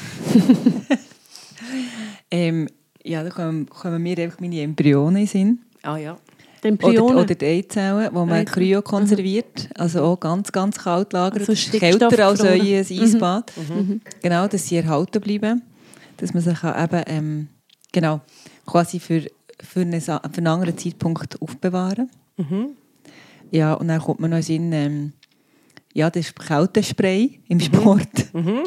Ähm, 2.31 2.69
ja, 3.05 3.23
da 3.23 3.31
kommen, 3.31 3.69
kommen 3.69 4.03
mir 4.03 4.19
einfach 4.19 4.41
meine 4.41 4.61
Embryonen 4.61 5.17
in 5.17 5.23
den 5.23 5.27
Sinn. 5.29 5.59
Ah 5.83 5.97
ja. 5.97 6.19
Die 6.63 6.69
Oder, 6.69 6.69
Embryonen. 6.69 7.17
oder 7.19 7.35
die 7.35 7.45
Eizellen, 7.45 8.09
die 8.09 8.15
man 8.15 8.31
Eizellen. 8.31 8.47
kryo 8.47 8.83
konserviert. 8.83 9.69
Also 9.77 10.03
auch 10.03 10.19
ganz, 10.19 10.51
ganz 10.51 10.79
kalt 10.79 11.13
lagert. 11.13 11.41
Also 11.41 11.53
Das 11.53 11.67
ist 11.67 11.73
kälter 11.79 12.27
als 12.27 12.41
euer 12.41 12.81
Eisbad. 13.03 13.53
Genau, 14.23 14.49
dass 14.49 14.67
sie 14.67 14.77
erhalten 14.77 15.21
bleiben. 15.21 15.63
Dass 16.17 16.33
man 16.33 16.43
sich 16.43 16.65
auch 16.65 16.83
eben, 16.83 17.03
ähm, 17.07 17.49
genau, 17.93 18.21
quasi 18.65 18.99
für, 18.99 19.23
für, 19.61 19.81
einen, 19.81 20.01
Sa- 20.01 20.23
für 20.33 20.39
einen 20.39 20.47
anderen 20.47 20.77
Zeitpunkt 20.79 21.41
aufbewahren. 21.43 22.11
Ja, 23.51 23.75
und 23.75 23.89
dann 23.89 24.01
kommt 24.01 24.21
man 24.21 24.31
noch 24.31 24.49
in 24.49 24.71
den 24.71 24.73
ähm, 24.73 25.13
ja, 25.93 26.11
das 26.11 26.27
ist 26.27 26.39
Kältespray 26.39 27.41
im 27.49 27.61
Sport. 27.61 28.09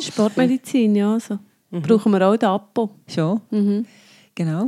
Sportmedizin, 0.02 0.96
ja. 0.96 1.14
Also. 1.14 1.38
Brauchen 1.72 2.12
wir 2.12 2.28
auch 2.28 2.36
den 2.38 2.50
Apo. 2.50 2.90
Schon. 3.08 3.86
Genau. 4.34 4.68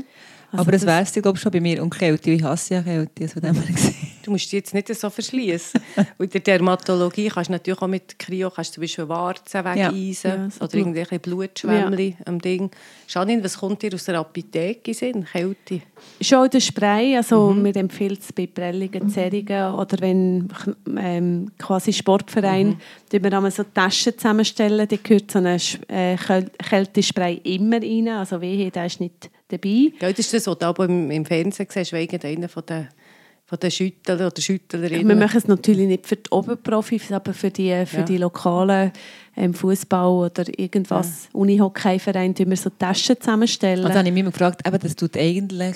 Also 0.52 0.62
Aber 0.64 0.72
das 0.72 0.82
das- 0.82 0.88
wäre 0.88 1.02
es, 1.02 1.14
glaube 1.14 1.38
ich, 1.38 1.42
schon 1.42 1.52
bei 1.52 1.60
mir. 1.62 1.82
Und 1.82 1.90
Kälte, 1.92 2.30
ich 2.32 2.44
hasse 2.44 2.76
ja 2.76 2.82
Kälte, 2.82 3.24
also 3.24 3.40
dem. 3.40 3.56
Du 4.24 4.30
musst 4.30 4.46
dich 4.46 4.52
jetzt 4.52 4.76
nicht 4.76 4.88
so 4.94 5.10
verschließen. 5.10 5.82
In 6.20 6.30
der 6.30 6.42
Dermatologie 6.42 7.30
kannst 7.30 7.50
du 7.50 7.54
natürlich 7.54 7.82
auch 7.82 7.88
mit 7.88 8.20
Kryo 8.20 8.52
kannst 8.52 8.70
du 8.70 8.74
zum 8.76 8.82
Beispiel 8.84 9.10
Warzen 9.10 9.66
wegeisen 9.66 10.32
Ja, 10.32 10.50
so 10.52 10.64
oder 10.66 10.76
irgendwelche 10.76 11.18
Blutschwämmchen 11.18 12.18
am 12.26 12.38
Ding. 12.40 12.70
Janine, 13.08 13.44
was 13.44 13.58
kommt 13.58 13.82
dir 13.82 13.92
aus 13.96 14.06
der 14.06 14.20
Apotheke 14.20 14.92
in? 15.08 15.26
Kälte? 15.26 15.82
Schon 16.22 16.48
der 16.52 16.60
Spray, 16.60 17.18
also 17.18 17.56
wir 17.64 17.76
empfehlen 17.76 18.20
es 18.22 18.32
bei 18.32 18.46
prelligen 18.46 19.10
Zerrungen 19.10 19.74
oder 19.74 19.98
wenn 20.02 20.50
ähm, 21.00 21.52
quasi 21.58 21.92
Sportverein, 21.92 22.68
Mhm. 22.68 22.78
die 23.12 23.24
wir 23.24 23.34
einmal 23.34 23.50
so 23.50 23.64
Taschen 23.64 24.14
zusammenstellen, 24.16 24.88
da 24.88 24.98
gehört 25.02 25.32
so 25.32 25.40
ein 25.40 25.48
äh, 25.48 26.16
Käl- 26.16 26.52
Kältespray 26.60 27.42
immer 27.44 27.82
rein, 27.82 28.08
also 28.10 28.40
wehe, 28.40 28.70
der 28.70 28.86
ist 28.86 29.00
nicht 29.00 29.32
dabei. 29.52 29.92
Ja, 30.02 30.10
das 30.10 30.20
ist 30.20 30.34
das, 30.34 30.48
was 30.48 30.58
du 30.58 30.66
aber 30.66 30.86
im, 30.86 31.12
im 31.12 31.26
Fernsehen 31.26 31.68
siehst, 31.70 31.94
wegen 31.94 32.22
einer 32.22 32.50
von 32.50 32.64
den, 32.66 32.88
von 33.46 33.60
den 33.60 33.72
Schüttler 33.72 34.16
oder 34.28 34.42
Schüttlerinnen. 34.42 35.08
Wir 35.08 35.16
machen 35.16 35.38
es 35.38 35.48
natürlich 35.48 35.88
nicht 35.88 36.08
für 36.08 36.16
die 36.16 36.30
Oberprofis, 36.32 37.12
aber 37.12 37.34
für 37.34 37.52
die, 37.52 37.86
für 37.86 37.98
Ja. 37.98 38.04
die 38.04 38.18
lokalen 38.18 38.92
ähm, 39.36 39.54
Fußball 39.54 40.08
oder 40.10 40.46
irgendwas, 40.58 41.28
Unihockeyverein, 41.34 42.34
tun 42.36 42.50
wir 42.50 42.58
so 42.58 42.70
Taschen 42.70 43.20
zusammenstellen. 43.20 43.84
Und 43.84 43.90
dann 43.90 44.00
habe 44.00 44.08
ich 44.08 44.14
mich 44.14 44.22
immer 44.22 44.32
gefragt, 44.32 44.66
eben, 44.68 44.80
das 44.80 44.96
tut 44.96 45.18
eigentlich 45.18 45.76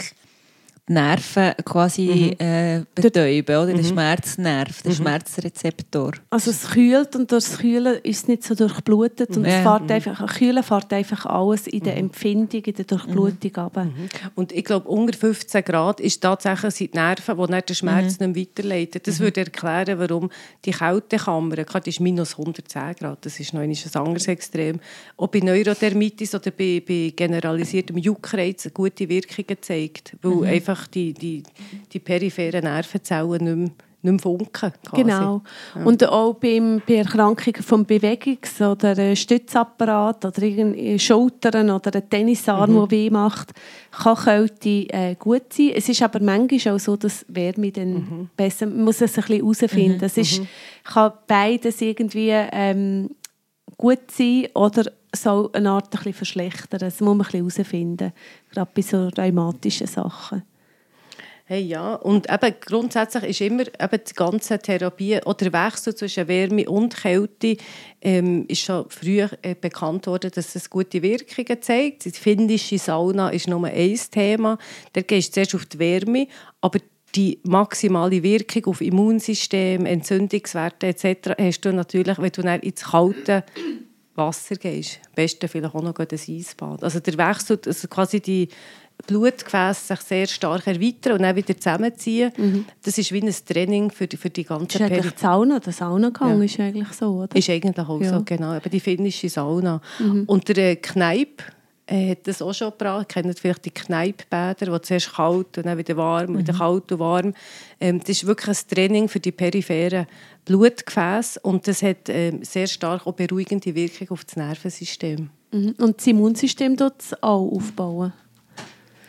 die 0.87 0.93
Nerven 0.93 1.53
quasi 1.65 2.35
äh, 2.37 2.81
betäuben, 2.93 3.55
oder? 3.57 3.73
Der 3.73 3.83
Schmerznerv, 3.83 4.81
der 4.83 4.91
Schmerzrezeptor. 4.91 6.11
Also 6.29 6.51
es 6.51 6.69
kühlt 6.69 7.15
und 7.15 7.31
durch 7.31 7.43
das 7.45 7.57
Kühlen 7.57 7.95
ist 8.03 8.17
es 8.23 8.27
nicht 8.27 8.43
so 8.43 8.53
durchblutet 8.55 9.35
und 9.35 9.45
es 9.45 9.53
Ja. 9.53 9.77
fährt 9.79 9.91
einfach, 9.91 10.35
Kühlen 10.37 10.63
fährt 10.63 10.93
einfach 10.93 11.25
alles 11.25 11.65
in 11.67 11.81
der 11.83 11.97
Empfindung, 11.97 12.61
in 12.63 12.73
der 12.73 12.85
Durchblutung 12.85 13.51
runter. 13.55 13.87
Und 14.35 14.51
ich 14.51 14.63
glaube, 14.63 14.87
unter 14.87 15.17
15 15.17 15.63
Grad 15.63 15.99
ist 15.99 16.21
tatsächlich 16.21 16.73
sind 16.75 16.93
die 16.93 16.97
Nerven, 16.97 17.35
die 17.37 17.51
nicht 17.53 17.69
den 17.69 17.75
Schmerz 17.75 18.19
nicht 18.19 18.35
mehr 18.35 18.35
weiterleiten. 18.35 19.01
Das 19.03 19.19
würde 19.19 19.41
erklären, 19.41 19.97
warum 19.99 20.29
die 20.65 20.71
Kältekammer, 20.71 21.55
gerade 21.55 21.83
die 21.85 21.89
ist 21.89 21.99
minus 21.99 22.33
110 22.37 22.93
Grad, 22.99 23.25
das 23.25 23.39
ist 23.39 23.53
noch 23.53 23.61
ein 23.61 23.75
anderes 23.95 24.27
Extrem, 24.27 24.79
auch 25.17 25.27
bei 25.27 25.39
Neurodermitis 25.39 26.35
oder 26.35 26.51
bei, 26.51 26.81
bei 26.87 27.11
generalisiertem 27.15 27.97
Juckreiz 27.97 28.69
gute 28.73 29.09
Wirkungen 29.09 29.57
zeigt, 29.61 30.15
weil 30.21 30.45
einfach 30.45 30.74
die, 30.87 31.13
die, 31.13 31.43
die 31.91 31.99
peripheren 31.99 32.63
Nervenzellen 32.63 33.43
nicht 33.43 33.55
mehr, 33.55 34.11
nicht 34.11 34.21
funken. 34.21 34.71
Quasi. 34.85 35.03
Genau. 35.03 35.41
Und 35.83 36.03
auch 36.07 36.35
beim, 36.35 36.81
bei 36.87 36.95
Erkrankungen 36.95 37.63
vom 37.63 37.85
Bewegungs- 37.85 38.61
oder 38.61 38.97
äh, 38.97 39.15
Stützapparat 39.15 40.25
oder 40.25 40.41
irgendwie 40.43 40.99
Schultern 40.99 41.69
oder 41.69 41.93
ein 41.95 42.09
Tennisarm, 42.09 42.73
der 42.73 42.91
weh 42.91 43.09
macht, 43.09 43.51
kann 43.91 44.15
Kälte 44.15 44.87
äh, 44.89 45.15
gut 45.15 45.51
sein. 45.51 45.71
Es 45.75 45.89
ist 45.89 46.01
aber 46.01 46.19
manchmal 46.21 46.75
auch 46.75 46.79
so, 46.79 46.95
dass 46.95 47.25
Wärme 47.27 47.71
dann 47.71 48.29
besser, 48.37 48.67
man 48.67 48.85
muss 48.85 49.01
es 49.01 49.17
ein 49.17 49.23
bisschen 49.23 49.39
herausfinden. 49.39 50.03
Es 50.03 50.17
ist, 50.17 50.41
kann 50.83 51.13
beides 51.27 51.81
irgendwie 51.81 52.29
ähm, 52.31 53.09
gut 53.77 54.11
sein 54.11 54.47
oder 54.53 54.91
so 55.15 55.49
eine 55.53 55.71
Art 55.71 55.85
ein 55.85 55.89
bisschen 55.89 56.13
verschlechtern. 56.13 56.79
Das 56.79 56.99
muss 56.99 57.15
man 57.15 57.25
ein 57.25 57.31
bisschen 57.31 57.39
herausfinden, 57.39 58.13
gerade 58.51 58.71
bei 58.73 58.81
so 58.81 59.09
rheumatischen 59.17 59.87
Sachen. 59.87 60.43
Hey, 61.47 61.61
ja, 61.61 61.93
und 61.93 62.27
eben 62.27 62.55
grundsätzlich 62.59 63.23
ist 63.25 63.41
immer 63.41 63.67
eben 63.67 64.03
die 64.03 64.13
ganze 64.15 64.57
Therapie 64.57 65.19
oder 65.25 65.51
der 65.51 65.53
Wechsel 65.53 65.93
zwischen 65.93 66.27
Wärme 66.27 66.67
und 66.67 66.95
Kälte 66.95 67.57
ähm, 68.01 68.45
ist 68.47 68.61
schon 68.61 68.89
früh 68.89 69.19
äh, 69.43 69.53
bekannt 69.53 70.07
worden, 70.07 70.31
dass 70.33 70.55
es 70.55 70.71
gute 70.71 71.03
Wirkungen 71.03 71.61
zeigt. 71.61 72.05
Die 72.05 72.09
finnische 72.09 72.79
Sauna 72.79 73.29
ist 73.29 73.47
nur 73.47 73.63
ein 73.67 73.99
Thema. 74.09 74.57
Da 74.93 75.01
gehst 75.03 75.29
du 75.29 75.33
zuerst 75.33 75.53
auf 75.53 75.67
die 75.67 75.77
Wärme, 75.77 76.27
aber 76.61 76.79
die 77.13 77.39
maximale 77.43 78.23
Wirkung 78.23 78.65
auf 78.65 78.81
Immunsystem, 78.81 79.85
Entzündungswerte 79.85 80.87
etc. 80.87 81.35
hast 81.37 81.61
du 81.61 81.73
natürlich, 81.73 82.17
wenn 82.17 82.31
du 82.31 82.41
dann 82.41 82.59
ins 82.61 82.85
kalte 82.85 83.43
Wasser 84.15 84.55
gehst. 84.55 84.99
Am 85.07 85.11
besten 85.15 85.47
vielleicht 85.47 85.75
auch 85.75 85.81
noch 85.81 85.95
ein 85.97 86.07
Eisbad. 86.11 86.83
Also 86.83 86.99
der 86.99 87.17
Wechsel, 87.17 87.59
also 87.65 87.87
quasi 87.87 88.19
die 88.21 88.47
Blutgefäße 89.07 89.87
sich 89.87 89.99
sehr 90.01 90.27
stark 90.27 90.67
erweitern 90.67 91.13
und 91.13 91.21
dann 91.23 91.35
wieder 91.35 91.55
zusammenziehen. 91.57 92.31
Das 92.83 92.97
ist 92.97 93.11
wie 93.11 93.21
ein 93.21 93.35
Training 93.45 93.91
für 93.91 94.07
die, 94.07 94.15
für 94.17 94.29
die 94.29 94.43
Das 94.43 94.57
ganze 94.57 94.77
ist 94.77 94.81
eigentlich 94.83 95.01
Peri 95.01 95.13
die 95.15 95.21
Sauna, 95.21 95.59
der 95.59 95.73
Saunagang 95.73 96.37
Ja. 96.39 96.45
ist 96.45 96.59
eigentlich 96.59 96.93
so, 96.93 97.07
oder? 97.23 97.35
Ist 97.35 97.49
eigentlich 97.49 97.77
auch 97.87 98.01
Ja. 98.01 98.17
so, 98.17 98.23
genau. 98.23 98.51
Aber 98.53 98.69
die 98.69 98.79
finnische 98.79 99.27
Sauna. 99.29 99.81
Und 100.27 100.47
der 100.47 100.71
äh, 100.71 100.75
Kneipp 100.77 101.43
äh, 101.87 102.11
hat 102.11 102.27
das 102.27 102.41
auch 102.41 102.53
schon 102.53 102.71
gebracht. 102.71 103.09
Kennt 103.09 103.39
vielleicht 103.39 103.65
die 103.65 103.71
Kneippbäder, 103.71 104.71
wo 104.71 104.79
zuerst 104.79 105.13
kalt 105.13 105.57
und 105.57 105.65
dann 105.65 105.77
wieder 105.77 105.95
warm, 105.97 106.37
wieder 106.37 106.53
kalt 106.53 106.91
und 106.91 106.99
warm. 106.99 107.33
Ähm, 107.79 107.99
das 107.99 108.09
ist 108.09 108.25
wirklich 108.25 108.57
ein 108.57 108.67
Training 108.75 109.07
für 109.07 109.19
die 109.19 109.31
peripheren 109.31 110.07
Blutgefäße 110.45 111.39
und 111.41 111.67
das 111.67 111.81
hat 111.83 112.09
ähm, 112.09 112.43
sehr 112.43 112.67
stark 112.67 113.05
auch 113.05 113.13
beruhigende 113.13 113.73
Wirkung 113.73 114.09
auf 114.11 114.25
das 114.25 114.35
Nervensystem. 114.35 115.29
Mhm. 115.51 115.75
Und 115.77 115.97
das 115.97 116.07
Immunsystem 116.07 116.73
es 116.73 117.13
auch 117.21 117.51
aufbauen. 117.51 118.13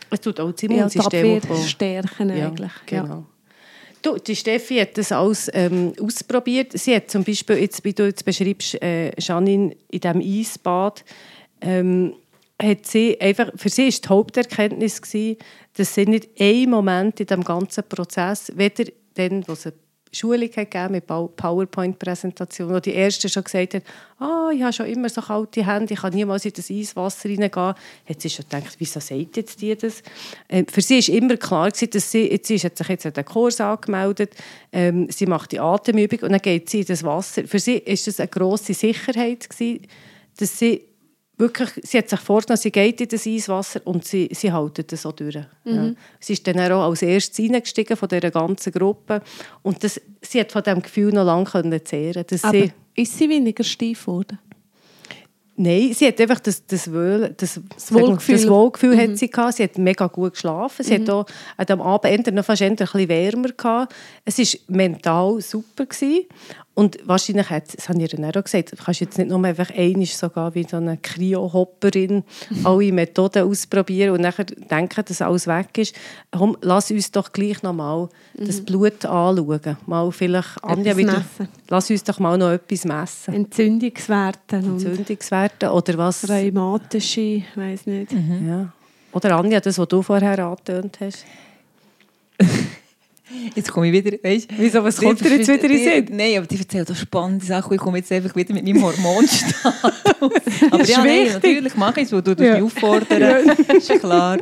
Es 0.09 0.21
tut 0.21 0.39
auch 0.39 0.51
das 0.51 0.61
Ja, 0.61 0.67
die 0.67 0.75
Immunsystem 0.75 1.37
aufbauen. 1.37 1.63
stärken 1.63 2.31
eigentlich. 2.31 2.71
Ja. 2.89 3.01
Genau. 3.01 3.25
Du, 4.01 4.17
die 4.17 4.35
Steffi 4.35 4.77
hat 4.77 4.97
das 4.97 5.11
alles 5.11 5.49
ähm, 5.53 5.93
ausprobiert. 5.99 6.71
Sie 6.77 6.95
hat 6.95 7.09
zum 7.09 7.23
Beispiel, 7.23 7.57
jetzt, 7.57 7.83
wie 7.83 7.93
du 7.93 8.05
jetzt 8.05 8.23
beschreibst, 8.23 8.81
äh, 8.81 9.11
Janine, 9.19 9.75
in 9.89 9.99
diesem 9.99 10.21
Eisbad, 10.21 11.03
ähm, 11.61 12.13
hat 12.61 12.85
sie 12.85 13.19
einfach, 13.21 13.51
für 13.55 13.69
sie 13.69 13.85
war 13.85 13.91
die 13.91 14.09
Haupterkenntnis, 14.09 15.01
gewesen, 15.01 15.37
dass 15.75 15.93
sie 15.93 16.05
nicht 16.05 16.29
einen 16.39 16.71
Moment 16.71 17.19
in 17.19 17.27
diesem 17.27 17.43
ganzen 17.43 17.83
Prozess, 17.87 18.51
weder 18.55 18.85
dann, 19.13 19.47
wo 19.47 19.55
sie 19.55 19.73
Schulung 20.11 20.49
gegeben 20.49 20.91
mit 20.91 21.05
PowerPoint-Präsentation, 21.05 22.73
wo 22.73 22.79
die 22.79 22.93
Erste 22.93 23.29
schon 23.29 23.43
gesagt 23.43 23.73
hat, 23.73 23.83
ah, 24.19 24.49
ich 24.53 24.61
habe 24.61 24.73
schon 24.73 24.85
immer 24.87 25.09
so 25.09 25.21
kalte 25.21 25.65
Hände, 25.65 25.93
ich 25.93 25.99
kann 25.99 26.13
niemals 26.13 26.45
in 26.45 26.53
das 26.55 26.71
Eiswasser 26.71 27.29
reingehen. 27.29 27.51
Hat 27.51 28.21
sie 28.21 28.29
schon 28.29 28.45
gedacht, 28.49 28.75
wieso 28.79 28.99
sagt 28.99 29.37
jetzt 29.37 29.61
die 29.61 29.75
das? 29.75 30.01
Ähm, 30.49 30.65
für 30.67 30.81
sie 30.81 30.99
war 30.99 31.15
immer 31.15 31.37
klar, 31.37 31.69
gewesen, 31.69 31.89
dass 31.91 32.11
sie, 32.11 32.31
jetzt 32.31 32.49
ist, 32.49 32.63
hat 32.63 32.77
sich 32.77 32.87
jetzt 32.87 33.05
den 33.05 33.25
Kurs 33.25 33.59
angemeldet, 33.59 34.33
ähm, 34.71 35.07
sie 35.09 35.25
macht 35.25 35.51
die 35.51 35.59
Atemübung 35.59 36.19
und 36.21 36.31
dann 36.31 36.41
geht 36.41 36.69
sie 36.69 36.79
in 36.79 36.85
das 36.85 37.03
Wasser. 37.03 37.45
Für 37.45 37.59
sie 37.59 37.83
war 37.85 37.95
das 38.05 38.19
eine 38.19 38.29
grosse 38.29 38.73
Sicherheit, 38.73 39.49
gewesen, 39.49 39.81
dass 40.37 40.57
sie 40.57 40.83
wirklich, 41.37 41.69
sie 41.83 41.97
hat 41.99 42.09
sich 42.09 42.19
vorgenommen, 42.19 42.57
sie 42.57 42.71
geht 42.71 42.99
in 42.99 43.07
das 43.07 43.27
Eiswasser 43.27 43.81
und 43.85 44.05
sie, 44.05 44.29
sie 44.31 44.53
hält 44.53 44.91
das 44.91 45.01
so 45.01 45.11
durch. 45.11 45.35
Mhm. 45.63 45.73
Ja. 45.73 45.91
Sie 46.19 46.33
ist 46.33 46.47
dann 46.47 46.59
auch 46.71 46.89
als 46.89 47.01
erstes 47.01 47.39
reingestiegen 47.39 47.95
von 47.95 48.09
dieser 48.09 48.31
ganzen 48.31 48.71
Gruppe 48.71 49.21
und 49.61 49.83
das, 49.83 50.01
sie 50.21 50.39
hat 50.39 50.51
von 50.51 50.63
diesem 50.63 50.81
Gefühl 50.81 51.11
noch 51.13 51.25
lange 51.25 51.83
zehren 51.83 52.25
dass 52.27 52.43
Aber 52.43 52.57
sie, 52.57 52.71
ist 52.95 53.17
sie 53.17 53.29
weniger 53.29 53.63
steif 53.63 54.05
geworden? 54.05 54.39
Nein, 55.59 55.91
sie 55.91 56.05
hat 56.05 56.21
einfach 56.21 56.39
das, 56.39 56.63
das, 56.67 56.91
Wohl, 56.91 57.33
das, 57.35 57.59
das 57.73 57.91
Wohlgefühl, 57.91 58.35
das 58.35 58.47
Wohlgefühl 58.47 58.95
mhm. 58.95 58.99
hat 58.99 59.17
sie 59.17 59.27
gehabt. 59.27 59.55
Sie 59.55 59.63
hat 59.63 59.75
mega 59.79 60.05
gut 60.05 60.33
geschlafen. 60.33 60.85
Sie 60.85 60.95
mhm. 60.95 61.01
hat 61.01 61.09
auch 61.09 61.25
hat 61.57 61.71
am 61.71 61.81
Abend 61.81 62.31
noch 62.31 62.45
fast 62.45 62.61
ein 62.61 62.75
bisschen 62.75 63.09
wärmer 63.09 63.49
gehabt. 63.49 63.95
Es 64.23 64.37
war 64.37 64.59
mental 64.67 65.41
super. 65.41 65.87
Gewesen. 65.87 66.27
Und 66.77 66.99
wahrscheinlich 67.05 67.49
hat, 67.49 67.75
das 67.75 67.89
habe 67.89 67.99
ich 68.03 68.13
ihr 68.13 68.29
auch 68.29 68.43
gesagt, 68.43 68.73
du 68.73 68.75
kannst 68.75 68.99
jetzt 68.99 69.17
nicht 69.17 69.31
nur 69.31 69.43
einfach 69.43 69.71
einmal 69.75 70.05
so 70.05 70.29
gehen 70.29 70.53
wie 70.53 70.63
so 70.63 70.77
eine 70.77 70.97
Kryo-Hopperin, 70.97 72.23
alle 72.63 72.91
Methoden 72.91 73.49
ausprobieren 73.49 74.13
und 74.13 74.21
nachher 74.21 74.45
denken, 74.45 75.03
dass 75.03 75.23
alles 75.23 75.47
weg 75.47 75.75
ist. 75.79 75.95
Komm, 76.29 76.55
lass 76.61 76.91
uns 76.91 77.09
doch 77.09 77.31
gleich 77.31 77.63
noch 77.63 77.73
mal 77.73 78.09
mhm. 78.37 78.45
das 78.45 78.61
Blut 78.63 79.03
anschauen. 79.05 79.77
Mal 79.87 80.11
vielleicht, 80.11 80.63
Anja, 80.63 80.95
wieder, 80.95 81.13
messen. 81.13 81.47
lass 81.67 81.89
uns 81.89 82.03
doch 82.03 82.19
mal 82.19 82.37
noch 82.37 82.51
etwas 82.51 82.85
messen. 82.85 83.33
Entzündungswerte. 83.33 84.57
Entzündungswerte 84.57 85.71
oder 85.71 85.97
was? 85.97 86.29
Rheumatische, 86.29 87.21
ich 87.21 87.57
weiß 87.57 87.87
nicht. 87.87 88.11
Mhm. 88.11 88.47
Ja. 88.47 88.73
Oder 89.13 89.35
Anja, 89.35 89.59
das, 89.61 89.79
was 89.79 89.87
du 89.87 90.03
vorher 90.03 90.37
angetönt 90.45 90.99
hast. 91.01 91.25
Jetzt 93.55 93.71
komme 93.71 93.87
ich 93.87 93.93
wieder, 93.93 94.17
weißt 94.23 94.47
Wieso, 94.57 94.83
was 94.83 94.97
kommt 94.97 95.19
dir 95.19 95.35
jetzt 95.35 95.47
wieder 95.49 95.69
in 95.69 95.77
Sinn? 95.77 96.17
Nein, 96.17 96.37
aber 96.37 96.47
die 96.47 96.57
erzählt 96.57 96.87
so 96.87 96.95
spannende 96.95 97.45
Sachen. 97.45 97.73
Ich 97.73 97.79
komme 97.79 97.97
jetzt 97.97 98.11
einfach 98.11 98.33
wieder 98.35 98.53
mit 98.53 98.65
meinem 98.65 98.81
Hormonstatus. 98.81 99.91
aber 100.71 100.85
ja, 100.85 101.03
nein, 101.03 101.27
natürlich 101.33 101.75
mache 101.75 102.01
ich 102.01 102.05
es, 102.05 102.13
weil 102.13 102.21
du 102.21 102.31
ja. 102.41 102.53
mich 102.53 102.63
auffordern. 102.63 103.49
Ist 103.77 103.89
ja 103.89 103.97
klar. 103.97 104.37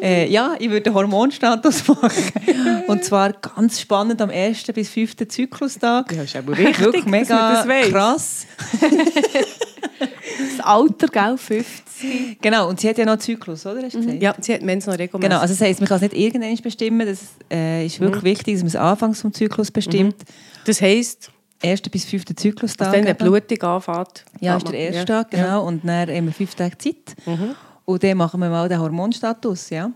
Äh, 0.00 0.28
ja, 0.30 0.54
ich 0.58 0.70
würde 0.70 0.86
einen 0.86 0.94
Hormonstatus 0.94 1.88
machen. 1.88 2.84
Und 2.86 3.04
zwar 3.04 3.32
ganz 3.32 3.80
spannend 3.80 4.22
am 4.22 4.30
1. 4.30 4.64
bis 4.74 4.90
5. 4.90 5.16
Zyklustag. 5.28 6.12
Ja, 6.12 6.22
ist 6.22 6.36
aber 6.36 6.56
wichtig, 6.56 6.80
Wirklich 6.80 7.06
mega 7.06 7.64
krass. 7.90 8.46
das 10.00 10.64
Alter, 10.64 11.08
gell, 11.08 11.36
50. 11.36 12.40
Genau, 12.40 12.68
und 12.68 12.80
sie 12.80 12.88
hat 12.88 12.98
ja 12.98 13.04
noch 13.04 13.12
einen 13.12 13.20
Zyklus, 13.20 13.66
oder? 13.66 13.82
Mhm. 13.82 14.20
Ja, 14.20 14.34
sie 14.40 14.54
hat 14.54 14.62
Mens 14.62 14.86
noch 14.86 14.94
regelmäßig. 14.94 15.28
Genau, 15.28 15.40
also 15.40 15.54
das 15.54 15.60
heisst, 15.60 15.80
man 15.80 15.88
kann 15.88 15.96
es 15.96 16.02
nicht 16.02 16.14
irgendwann 16.14 16.56
bestimmen, 16.56 17.06
das 17.06 17.20
äh, 17.50 17.86
ist 17.86 18.00
wirklich 18.00 18.22
mhm. 18.22 18.26
wichtig, 18.26 18.54
dass 18.54 18.62
man 18.62 18.68
es 18.68 18.76
anfangs 18.76 19.20
vom 19.20 19.32
Zyklus 19.32 19.70
bestimmt. 19.70 20.18
Mhm. 20.18 20.64
Das 20.66 20.80
heisst? 20.80 21.30
Erster 21.62 21.90
bis 21.90 22.06
fünfter 22.06 22.34
Zyklustag. 22.34 22.88
Also 22.88 22.98
dann, 22.98 23.06
wenn 23.06 23.16
Blutung 23.16 23.62
anfängt. 23.62 24.24
Ja, 24.40 24.56
ist 24.56 24.66
der 24.68 24.78
erste 24.78 24.98
ja. 24.98 25.04
Tag, 25.04 25.30
genau. 25.30 25.44
Ja. 25.44 25.58
Und 25.58 25.86
dann 25.86 26.08
haben 26.08 26.26
wir 26.26 26.32
fünf 26.32 26.54
Tage 26.54 26.78
Zeit. 26.78 27.14
Mhm. 27.26 27.54
Und 27.84 28.02
dann 28.02 28.16
machen 28.16 28.40
wir 28.40 28.48
mal 28.48 28.66
den 28.68 28.78
Hormonstatus, 28.78 29.68
ja. 29.68 29.90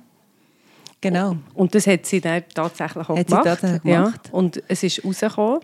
Genau. 1.01 1.37
Und 1.55 1.75
das 1.75 1.87
hat 1.87 2.05
sie 2.05 2.21
dann 2.21 2.43
tatsächlich 2.55 3.09
auch 3.09 3.17
hat 3.17 3.27
gemacht. 3.27 3.45
Sie 3.45 3.49
tatsächlich 3.49 3.83
gemacht. 3.83 4.21
Ja. 4.27 4.33
Und 4.33 4.63
es 4.69 4.83
ist 4.83 4.99
herausgekommen, 4.99 5.61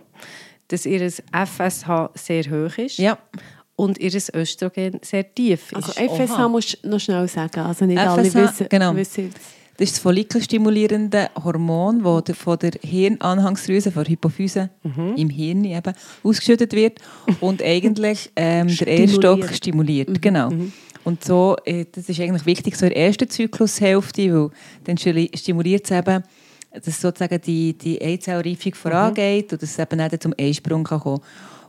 dass 0.68 0.86
ihr 0.86 1.10
FSH 1.10 2.10
sehr 2.14 2.44
hoch 2.44 2.78
ist. 2.78 2.98
Ja 2.98 3.18
und 3.80 3.98
ihr 3.98 4.12
Östrogen 4.34 5.00
sehr 5.02 5.34
tief 5.34 5.72
ist. 5.72 5.74
Also 5.74 5.92
FSH 5.92 6.32
Oha. 6.34 6.48
musst 6.48 6.78
du 6.82 6.88
noch 6.88 7.00
schnell 7.00 7.26
sagen, 7.28 7.60
also 7.60 7.86
nicht 7.86 7.98
FSH, 7.98 8.08
alle 8.08 8.34
wissen, 8.34 8.66
genau. 8.68 8.94
wissen 8.94 9.30
das 9.76 9.88
ist 9.88 9.96
das 9.96 10.02
follikelstimulierende 10.02 11.30
Hormon, 11.42 12.02
das 12.26 12.36
von 12.36 12.58
der 12.58 12.72
Hirnanhangsdrüse, 12.82 13.90
von 13.90 14.04
der 14.04 14.12
Hypophyse 14.12 14.68
mhm. 14.82 15.14
im 15.16 15.30
Hirn 15.30 15.64
eben, 15.64 15.94
ausgeschüttet 16.22 16.74
wird 16.74 16.98
und 17.40 17.62
eigentlich 17.62 18.30
ähm, 18.36 18.68
der 18.68 18.88
Eierstock 18.88 19.48
stimuliert. 19.54 20.10
Mhm. 20.10 20.20
Genau. 20.20 20.50
Mhm. 20.50 20.72
Und 21.04 21.24
so, 21.24 21.56
äh, 21.64 21.86
das 21.90 22.10
ist 22.10 22.20
eigentlich 22.20 22.44
wichtig 22.44 22.76
so 22.76 22.84
in 22.84 22.92
der 22.92 23.06
ersten 23.06 23.30
Zyklushälfte, 23.30 24.34
weil 24.34 24.50
dann 24.84 24.98
stimuliert 24.98 25.86
es 25.86 25.90
eben, 25.92 26.24
dass 26.72 27.00
sozusagen 27.00 27.40
die, 27.40 27.72
die 27.72 28.02
Eizellreifung 28.02 28.74
vorangeht 28.74 29.46
mhm. 29.46 29.54
und 29.54 29.62
dass 29.62 29.70
es 29.70 29.78
eben 29.78 29.96
nicht 29.96 30.22
zum 30.22 30.34
Eisprung 30.38 30.84
kann 30.84 31.00
kommen 31.00 31.20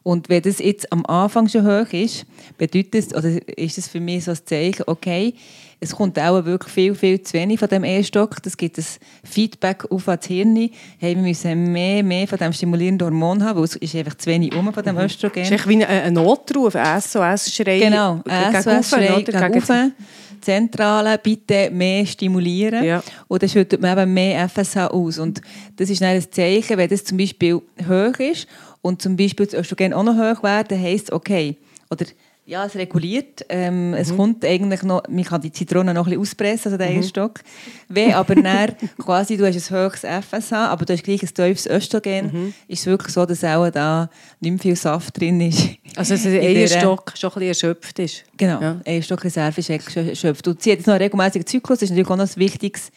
und 0.04 0.30
wenn 0.30 0.42
das 0.42 0.60
jetzt 0.60 0.92
am 0.92 1.06
Anfang 1.06 1.48
schon 1.48 1.66
hoch 1.66 1.94
ist, 1.94 2.26
bedeutet 2.58 2.96
es, 2.96 3.16
oder 3.16 3.30
ist 3.58 3.78
es 3.78 3.88
für 3.88 4.00
mich 4.00 4.24
so 4.24 4.32
ein 4.32 4.40
Zeichen, 4.46 4.84
okay, 4.88 5.36
es 5.80 5.96
kommt 5.96 6.20
auch 6.20 6.46
wirklich 6.46 6.72
viel, 6.72 6.96
viel 6.96 7.22
zu 7.22 7.34
wenig 7.34 7.60
von 7.60 7.68
dem 7.68 7.84
E-Stock. 7.84 8.42
Das 8.44 8.56
gibt 8.56 8.78
ein 8.78 8.86
Feedback 9.24 9.90
auf 9.90 10.06
das 10.06 10.28
Hirn. 10.28 10.56
Hey, 11.00 11.16
wir 11.16 11.24
müssen 11.24 11.72
mehr, 11.72 12.04
mehr 12.04 12.28
von 12.28 12.38
dem 12.38 12.54
stimulierenden 12.54 13.08
Hormon 13.08 13.44
haben, 13.44 13.58
weil 13.58 13.66
es 13.66 13.76
ist 13.78 13.96
einfach 13.96 14.16
zu 14.16 14.30
wenig 14.30 14.56
um 14.56 14.72
von 14.72 14.84
dem 14.84 14.96
mhm. 14.96 15.02
Östrogen. 15.02 15.42
Es 15.42 15.50
ist 15.50 15.68
wie 15.68 15.84
ein 15.84 16.14
Notruf, 16.14 16.76
ein 16.76 17.02
SOS-Schrei. 17.02 17.80
Genau, 17.80 18.22
SOS-Schrei 18.26 19.24
gegen 19.24 19.94
Zentrale 20.41 21.17
bitte 21.17 21.69
mehr 21.71 22.06
stimulieren. 22.06 22.84
Ja. 22.84 23.04
Und 23.27 23.41
dann 23.41 23.49
schüttet 23.49 23.82
man 23.82 23.97
eben 23.97 24.13
mehr 24.13 24.47
FSH 24.49 24.88
aus. 24.88 25.19
Und 25.19 25.41
das 25.75 25.89
ist 25.89 26.01
dann 26.01 26.10
ein 26.10 26.32
Zeichen, 26.32 26.77
wenn 26.77 26.89
das 26.89 27.04
zum 27.04 27.17
Beispiel 27.17 27.62
hoch 27.88 28.19
ist 28.19 28.47
und 28.82 29.01
zum 29.01 29.15
Beispiel 29.15 29.45
das 29.45 29.56
Östrogen 29.56 29.93
auch 29.93 30.04
noch 30.04 30.15
hoch 30.15 30.43
werden, 30.43 30.82
heisst 30.82 31.12
okay, 31.12 31.58
oder 31.89 32.06
ja, 32.45 32.65
es 32.65 32.75
reguliert. 32.75 33.45
Ähm, 33.49 33.89
mhm. 33.89 33.93
Es 33.93 34.15
kommt 34.15 34.43
eigentlich 34.43 34.84
noch, 34.84 35.04
man 35.08 35.23
kann 35.23 35.41
die 35.41 35.51
Zitrone 35.51 35.93
noch 35.93 36.08
ein 36.08 36.10
bisschen 36.10 36.21
auspressen, 36.21 36.71
also 36.71 36.77
den 36.77 36.91
mhm. 36.91 36.97
Eierstock. 36.97 37.39
Wenn 37.88 38.13
aber 38.13 38.36
dann 38.36 38.75
quasi, 38.97 39.38
du 39.38 39.45
hast 39.45 39.71
ein 39.71 39.77
höchstes 39.77 40.10
FSH, 40.10 40.54
aber 40.54 40.86
du 40.86 40.93
hast 40.93 41.04
gleich 41.04 41.21
ein 41.21 41.34
tiefes 41.34 41.67
Östrogen, 41.67 42.25
mhm. 42.25 42.54
ist 42.67 42.82
es 42.82 42.86
wirklich 42.88 43.13
so, 43.13 43.25
dass 43.25 43.43
auch 43.43 43.69
da 43.69 44.10
nicht 44.39 44.51
mehr 44.51 44.60
viel 44.60 44.75
Saft 44.75 45.19
drin 45.19 45.41
ist. 45.41 45.69
Also 45.97 46.13
dass 46.13 46.23
der 46.23 46.41
Eierstock 46.41 47.12
schon 47.17 47.32
ein 47.32 47.34
bisschen 47.34 47.47
erschöpft 47.49 47.99
ist. 47.99 48.23
Genau, 48.38 48.62
ja. 48.62 48.80
Eierstockreserve 48.86 49.60
ist 49.60 49.69
erschöpft. 49.69 50.47
Und 50.47 50.63
sie 50.63 50.71
hat 50.71 50.77
jetzt 50.77 50.88
noch 50.88 50.93
einen 50.93 51.04
regelmäßigen 51.04 51.45
Zyklus, 51.45 51.80
das 51.80 51.89
ist 51.89 51.89
natürlich 51.89 52.10
auch 52.10 52.15
noch 52.15 52.30
ein 52.30 52.36
wichtiges 52.38 52.91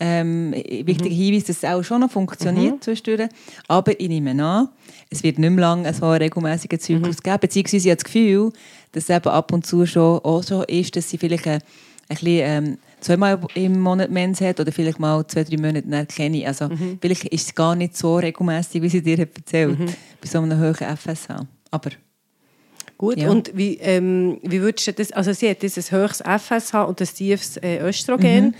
ähm, 0.00 0.52
wichtiger 0.52 1.10
mhm. 1.10 1.14
Hinweis, 1.14 1.44
dass 1.44 1.58
es 1.58 1.64
auch 1.64 1.82
schon 1.82 2.00
noch 2.00 2.10
funktioniert 2.10 2.74
mhm. 2.74 2.80
zwischendurch. 2.80 3.28
Aber 3.68 3.98
ich 3.98 4.08
nehme 4.08 4.30
an, 4.42 4.68
es 5.10 5.22
wird 5.22 5.38
nicht 5.38 5.50
mehr 5.50 5.60
lange 5.60 5.94
so 5.94 6.06
einen 6.06 6.22
regelmäßigen 6.22 6.80
Zyklus 6.80 7.18
mhm. 7.18 7.22
geben. 7.22 7.38
Beziehungsweise 7.40 7.88
ich 7.88 7.90
habe 7.90 7.96
das 7.96 8.04
Gefühl, 8.04 8.52
dass 8.94 9.04
es 9.04 9.10
eben 9.10 9.28
ab 9.28 9.52
und 9.52 9.66
zu 9.66 9.86
schon 9.86 10.20
auch 10.20 10.42
so 10.42 10.62
ist, 10.62 10.96
dass 10.96 11.10
sie 11.10 11.18
vielleicht 11.18 11.46
ein, 11.46 11.54
ein 11.54 11.60
bisschen, 12.08 12.40
ähm, 12.42 12.78
zweimal 13.00 13.38
im 13.54 13.80
Monat 13.80 14.10
Mens 14.10 14.40
hat 14.40 14.60
oder 14.60 14.72
vielleicht 14.72 14.98
mal 14.98 15.26
zwei, 15.26 15.44
drei 15.44 15.56
Monate 15.56 15.86
dann 15.86 16.08
kenne. 16.08 16.46
Also 16.46 16.68
mhm. 16.68 16.98
vielleicht 17.00 17.24
ist 17.24 17.48
es 17.48 17.54
gar 17.54 17.74
nicht 17.74 17.96
so 17.96 18.16
regelmäßig, 18.16 18.82
wie 18.82 18.88
sie 18.88 19.02
dir 19.02 19.18
erzählt, 19.18 19.78
mhm. 19.78 19.86
bei 19.86 20.26
so 20.26 20.38
einem 20.38 20.58
hohen 20.58 20.74
FSH. 20.74 21.46
Aber 21.70 21.90
Gut, 22.96 23.18
ja. 23.18 23.28
und 23.28 23.56
wie, 23.56 23.78
ähm, 23.78 24.38
wie 24.42 24.60
würdest 24.60 24.86
du 24.86 24.92
das, 24.92 25.10
also 25.12 25.32
sie 25.32 25.50
hat 25.50 25.62
dieses 25.62 25.90
höchstes 25.90 26.24
FSH 26.24 26.74
und 26.74 27.00
ein 27.00 27.06
tiefes 27.06 27.56
äh, 27.56 27.78
Östrogen. 27.78 28.46
Mhm. 28.46 28.54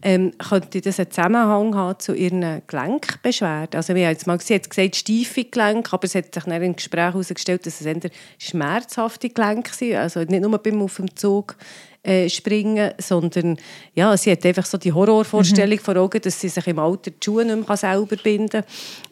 Ähm, 0.00 0.32
könnte 0.38 0.80
das 0.80 1.00
einen 1.00 1.10
Zusammenhang 1.10 1.74
haben 1.74 1.98
zu 1.98 2.14
ihren 2.14 2.62
Gelenkbeschwerden? 2.66 3.76
Also 3.76 3.94
wir 3.94 4.04
haben 4.04 4.12
jetzt 4.12 4.26
mal 4.26 4.38
sie 4.40 4.54
hat 4.54 4.70
gesagt, 4.70 4.94
steife 4.94 5.44
Gelenke, 5.44 5.92
aber 5.92 6.04
es 6.04 6.14
hat 6.14 6.34
sich 6.34 6.44
dann 6.44 6.62
im 6.62 6.76
Gespräch 6.76 7.00
herausgestellt, 7.00 7.66
dass 7.66 7.80
es 7.80 7.86
eher 7.86 8.10
schmerzhafte 8.38 9.30
Gelenke 9.30 9.74
sind, 9.74 9.96
also 9.96 10.20
nicht 10.20 10.42
nur 10.42 10.56
beim 10.58 10.82
auf 10.82 10.96
dem 10.96 11.16
Zug 11.16 11.56
äh, 12.04 12.28
springen, 12.28 12.92
sondern 12.98 13.58
ja, 13.94 14.16
sie 14.16 14.30
hat 14.30 14.46
einfach 14.46 14.64
so 14.64 14.78
die 14.78 14.92
Horrorvorstellung 14.92 15.78
mhm. 15.78 15.82
vor 15.82 15.96
Augen, 15.96 16.20
dass 16.20 16.40
sie 16.40 16.48
sich 16.48 16.66
im 16.66 16.78
Alter 16.78 17.10
die 17.10 17.24
Schuhe 17.24 17.44
nicht 17.44 17.68
mehr 17.68 17.76
selber 17.76 18.16
binden 18.16 18.48
kann. 18.48 18.64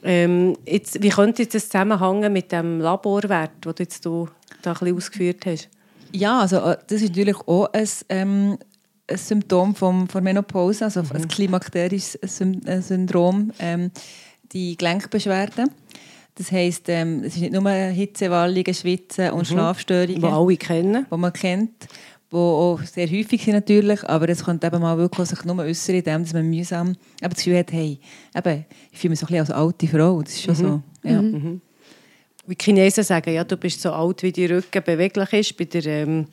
Ähm, 0.04 0.56
jetzt, 0.64 1.02
wie 1.02 1.08
könnte 1.08 1.46
das 1.46 1.68
zusammenhängen 1.68 2.32
mit 2.32 2.52
dem 2.52 2.80
Laborwert, 2.80 3.64
den 3.64 3.74
du 3.74 3.82
jetzt 3.82 4.06
da 4.66 4.72
ein 4.72 4.78
bisschen 4.78 4.96
ausgeführt 4.96 5.46
hast? 5.46 5.68
Ja, 6.12 6.40
also 6.40 6.56
äh, 6.58 6.76
das 6.86 7.02
ist 7.02 7.10
natürlich 7.10 7.36
auch 7.46 7.72
ein, 7.72 7.88
ähm, 8.08 8.58
ein 9.08 9.16
Symptom 9.16 9.74
vom, 9.74 10.08
von 10.08 10.24
Menopause, 10.24 10.84
also 10.84 11.02
mhm. 11.02 11.12
ein 11.14 11.28
klimakterisches 11.28 12.18
Syndrom, 12.22 13.52
ähm, 13.58 13.90
die 14.52 14.76
Gelenkbeschwerden. 14.76 15.70
Das 16.36 16.52
heisst, 16.52 16.88
ähm, 16.88 17.22
es 17.24 17.34
ist 17.36 17.40
nicht 17.40 17.52
nur 17.52 17.70
Hitzewallungen, 17.70 18.74
Schwitzen 18.74 19.30
und 19.30 19.48
mhm. 19.50 19.54
Schlafstörungen. 19.54 20.20
Die 20.20 20.26
alle 20.26 20.56
kennen. 20.56 21.06
Die 21.10 21.16
man 21.16 21.32
kennt. 21.32 21.88
Die 22.30 22.36
auch 22.36 22.80
sehr 22.82 23.08
häufig 23.08 23.42
sind 23.42 23.54
natürlich, 23.54 24.04
aber 24.04 24.28
es 24.28 24.44
könnte 24.44 24.66
eben 24.66 24.82
mal 24.82 24.98
wirklich 24.98 25.28
sich 25.28 25.44
nur 25.44 25.58
äußern, 25.58 25.94
indem 25.94 26.24
dass 26.24 26.34
man 26.34 26.50
mühsam 26.50 26.88
eben 26.88 26.98
das 27.20 27.36
Gefühl 27.36 27.58
hat, 27.58 27.72
hey, 27.72 28.00
eben, 28.34 28.66
ich 28.90 28.98
fühle 28.98 29.10
mich 29.10 29.20
so 29.20 29.26
ein 29.26 29.28
bisschen 29.28 29.40
als 29.40 29.50
alte 29.50 29.86
Frau. 29.86 30.22
Das 30.22 30.32
ist 30.32 30.42
schon 30.42 30.54
mhm. 30.54 30.82
so. 31.02 31.08
Ja. 31.08 31.22
Mhm. 31.22 31.60
Wie 32.46 32.54
die 32.54 32.64
Chinesen 32.64 33.04
sagen, 33.04 33.34
ja, 33.34 33.44
du 33.44 33.56
bist 33.56 33.80
so 33.80 33.92
alt, 33.92 34.22
wie 34.22 34.32
die 34.32 34.46
Rücken 34.46 34.82
beweglich 34.82 35.32
ist. 35.32 35.56
Bei 35.56 35.64
der, 35.64 35.84
ähm, 35.84 36.26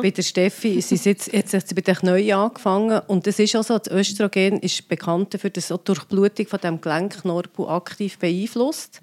bei 0.00 0.10
der 0.10 0.22
Steffi 0.22 0.80
sie 0.80 0.96
ist 0.96 1.06
jetzt, 1.06 1.32
jetzt 1.32 1.54
hat 1.54 1.68
sie 1.68 1.74
bei 1.74 1.82
den 1.82 1.94
Knien 1.94 2.36
angefangen. 2.36 3.00
Und 3.06 3.26
das 3.26 3.38
ist 3.38 3.54
auch 3.56 3.62
so, 3.62 3.78
das 3.78 3.92
Östrogen 3.92 4.58
ist 4.60 4.88
bekannt 4.88 5.34
dafür, 5.34 5.50
dass 5.50 5.70
auch 5.70 5.78
die 5.78 5.84
Durchblutung 5.86 6.46
von 6.46 6.60
dem 6.60 6.80
Gelenknorpel 6.80 7.68
aktiv 7.68 8.18
beeinflusst. 8.18 9.00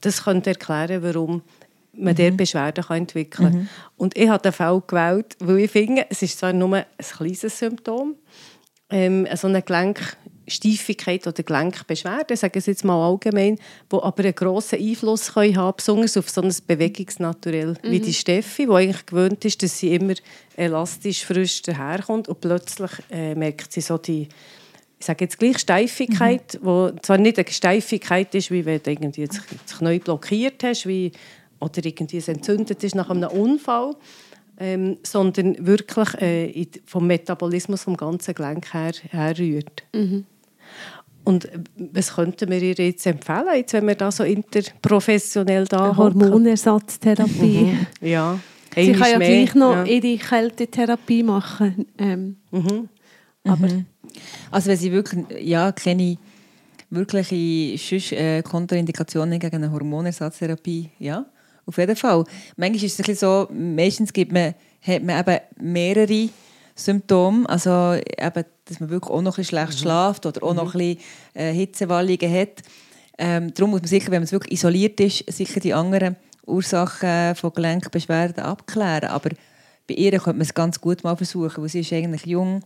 Das 0.00 0.24
könnte 0.24 0.50
erklären, 0.50 1.02
warum 1.02 1.42
man 1.94 2.12
mhm. 2.12 2.16
dort 2.16 2.36
Beschwerden 2.36 2.84
kann 2.84 2.98
entwickeln 2.98 3.50
kann. 3.50 3.60
Mhm. 3.60 3.68
Und 3.96 4.16
ich 4.16 4.28
habe 4.28 4.42
den 4.42 4.52
Fall 4.52 4.82
gewählt, 4.86 5.36
weil 5.40 5.60
ich 5.60 5.70
finde, 5.70 6.06
es 6.10 6.22
ist 6.22 6.38
zwar 6.38 6.52
nur 6.52 6.76
ein 6.76 6.84
kleines 6.98 7.58
Symptom, 7.58 8.16
ähm, 8.90 9.26
so 9.34 9.48
eine 9.48 9.62
Gelenksteifigkeit 10.46 11.26
oder 11.26 11.42
Gelenkbeschwerde, 11.42 12.36
sagen 12.36 12.60
Sie 12.60 12.70
jetzt 12.70 12.84
mal 12.84 13.04
allgemein, 13.04 13.58
die 13.92 13.96
aber 13.96 14.22
einen 14.22 14.34
grossen 14.34 14.78
Einfluss 14.78 15.34
können 15.34 15.56
haben 15.56 15.76
besonders 15.76 16.16
auf 16.16 16.30
so 16.30 16.40
ein 16.40 16.54
Bewegungsnaturell 16.66 17.74
mhm. 17.82 17.90
wie 17.90 18.00
die 18.00 18.14
Steffi, 18.14 18.66
die 18.66 18.72
eigentlich 18.72 19.06
gewöhnt 19.06 19.44
ist, 19.44 19.62
dass 19.62 19.78
sie 19.78 19.94
immer 19.94 20.14
elastisch 20.56 21.24
frisch 21.24 21.62
daherkommt 21.62 22.28
und 22.28 22.40
plötzlich 22.40 22.90
äh, 23.10 23.34
merkt 23.34 23.72
sie 23.72 23.80
so 23.80 23.98
die 23.98 24.28
ich 24.98 25.04
sage 25.04 25.26
jetzt 25.26 25.38
gleich 25.38 25.58
Steifigkeit, 25.58 26.54
mhm. 26.54 26.66
wo 26.66 26.90
zwar 27.02 27.18
nicht 27.18 27.38
eine 27.38 27.50
Steifigkeit 27.50 28.34
ist, 28.34 28.50
wie 28.50 28.64
wenn 28.64 28.82
du 28.82 28.90
irgendwie 28.90 29.26
das 29.26 29.78
Knie 29.78 29.98
blockiert 29.98 30.64
hast, 30.64 30.86
wie, 30.86 31.12
oder 31.60 31.84
irgendwie 31.84 32.16
es 32.16 32.28
entzündet 32.28 32.82
ist 32.82 32.94
nach 32.94 33.10
einem 33.10 33.28
Unfall, 33.28 33.94
ähm, 34.58 34.96
sondern 35.02 35.66
wirklich 35.66 36.14
äh, 36.14 36.66
vom 36.86 37.06
Metabolismus 37.06 37.82
vom 37.82 37.94
ganzen 37.98 38.34
Gelenk 38.34 38.72
her 38.72 38.92
herrührt. 39.10 39.82
Mhm. 39.94 40.24
Und 41.24 41.46
äh, 41.46 41.58
was 41.76 42.14
könnten 42.14 42.50
wir 42.50 42.62
ihr 42.62 42.74
jetzt 42.74 43.06
empfehlen, 43.06 43.46
jetzt, 43.56 43.72
wenn 43.72 43.86
wir 43.88 43.96
da 43.96 44.12
so 44.12 44.22
interprofessionell 44.22 45.64
da 45.66 45.96
Hormonersatztherapie. 45.96 47.72
Mhm. 47.72 47.86
Ja. 48.00 48.38
Sie 48.74 48.92
kann 48.92 49.10
ja 49.10 49.18
mehr. 49.18 49.28
gleich 49.28 49.54
noch 49.54 49.74
ja. 49.74 49.84
ihre 49.84 50.18
Kältetherapie 50.18 51.22
machen. 51.22 51.86
Ähm, 51.98 52.36
mhm. 52.50 52.88
Aber 53.44 53.68
mhm. 53.68 53.86
also 54.50 54.70
wenn 54.70 54.76
sie 54.76 54.92
wirklich 54.92 55.24
ja, 55.40 55.72
keine 55.72 56.18
wirkliche 56.90 57.78
Schuss, 57.78 58.12
äh, 58.12 58.42
Kontraindikationen 58.42 59.38
gegen 59.38 59.56
eine 59.56 59.72
Hormonersatztherapie, 59.72 60.90
ja, 60.98 61.26
auf 61.64 61.78
jeden 61.78 61.96
Fall. 61.96 62.24
Manchmal 62.56 62.84
ist 62.84 63.00
es 63.00 63.08
ein 63.08 63.14
so, 63.14 63.48
meistens 63.52 64.12
gibt 64.12 64.32
man, 64.32 64.54
hat 64.82 65.02
man 65.02 65.18
eben 65.18 65.40
mehrere 65.72 66.28
Symptome, 66.76 67.48
also 67.48 67.94
eben, 67.94 68.44
dass 68.66 68.80
man 68.80 68.90
wirklich 68.90 69.10
auch 69.10 69.22
noch 69.22 69.38
ein 69.38 69.44
schlecht 69.44 69.72
mhm. 69.72 69.78
schläft 69.78 70.26
oder 70.26 70.42
auch 70.42 70.54
noch 70.54 70.74
mhm. 70.74 70.80
ein 70.80 70.96
bisschen 70.96 71.04
äh, 71.34 71.52
Hitzewallungen 71.52 72.32
hat. 72.32 72.62
Ähm, 73.18 73.54
darum 73.54 73.70
muss 73.70 73.80
man 73.80 73.88
sicher, 73.88 74.10
wenn 74.12 74.22
man 74.22 74.30
wirklich 74.30 74.52
isoliert 74.52 75.00
ist, 75.00 75.24
sicher 75.32 75.58
die 75.58 75.72
anderen 75.72 76.16
Ursachen 76.44 77.34
von 77.34 77.52
Gelenkbeschwerden 77.52 78.44
abklären. 78.44 79.08
Aber 79.08 79.30
bei 79.88 79.94
ihr 79.94 80.10
könnte 80.12 80.34
man 80.34 80.42
es 80.42 80.54
ganz 80.54 80.80
gut 80.80 81.02
mal 81.02 81.16
versuchen, 81.16 81.62
weil 81.62 81.68
sie 81.70 81.80
ist 81.80 81.92
eigentlich 81.92 82.26
jung. 82.26 82.62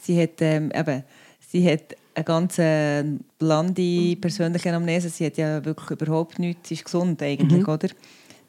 Sie 0.00 0.20
hat 0.20 0.40
ähm, 0.40 0.72
eben, 0.74 1.04
sie 1.50 1.70
hat 1.70 1.94
eine 2.14 2.24
ganz 2.24 2.58
äh, 2.58 3.04
blonde 3.38 4.16
persönliche 4.16 4.70
Anamnese. 4.70 5.10
Sie 5.10 5.26
hat 5.26 5.36
ja 5.36 5.64
wirklich 5.64 5.90
überhaupt 5.90 6.38
nichts. 6.38 6.68
Sie 6.68 6.74
ist 6.74 6.84
gesund 6.84 7.22
eigentlich, 7.22 7.66
mhm. 7.66 7.72
oder? 7.72 7.88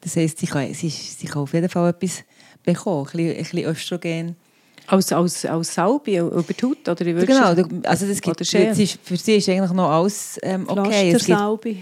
Das 0.00 0.16
heisst, 0.16 0.38
sie 0.38 0.46
kann, 0.46 0.72
sie, 0.74 0.90
sie 0.90 1.26
kann 1.26 1.42
auf 1.42 1.52
jeden 1.52 1.68
Fall 1.68 1.90
etwas 1.90 2.24
bekommen, 2.62 3.06
ein 3.06 3.16
bisschen, 3.16 3.30
ein 3.30 3.36
bisschen 3.36 3.64
Östrogen. 3.64 4.36
Als, 4.86 5.12
als, 5.12 5.44
als 5.46 5.74
Salbe 5.74 6.16
über 6.16 6.42
die 6.42 6.62
Haut? 6.62 6.88
Oder 6.88 7.04
genau, 7.04 7.54
also 7.84 8.06
das 8.06 8.20
gibt, 8.20 8.46
für, 8.46 8.74
sie, 8.74 8.86
für 8.86 9.16
sie 9.16 9.36
ist 9.36 9.48
eigentlich 9.48 9.72
noch 9.72 9.90
alles 9.90 10.38
ähm, 10.42 10.64
okay. 10.68 11.10
Pflastersalbe. 11.10 11.76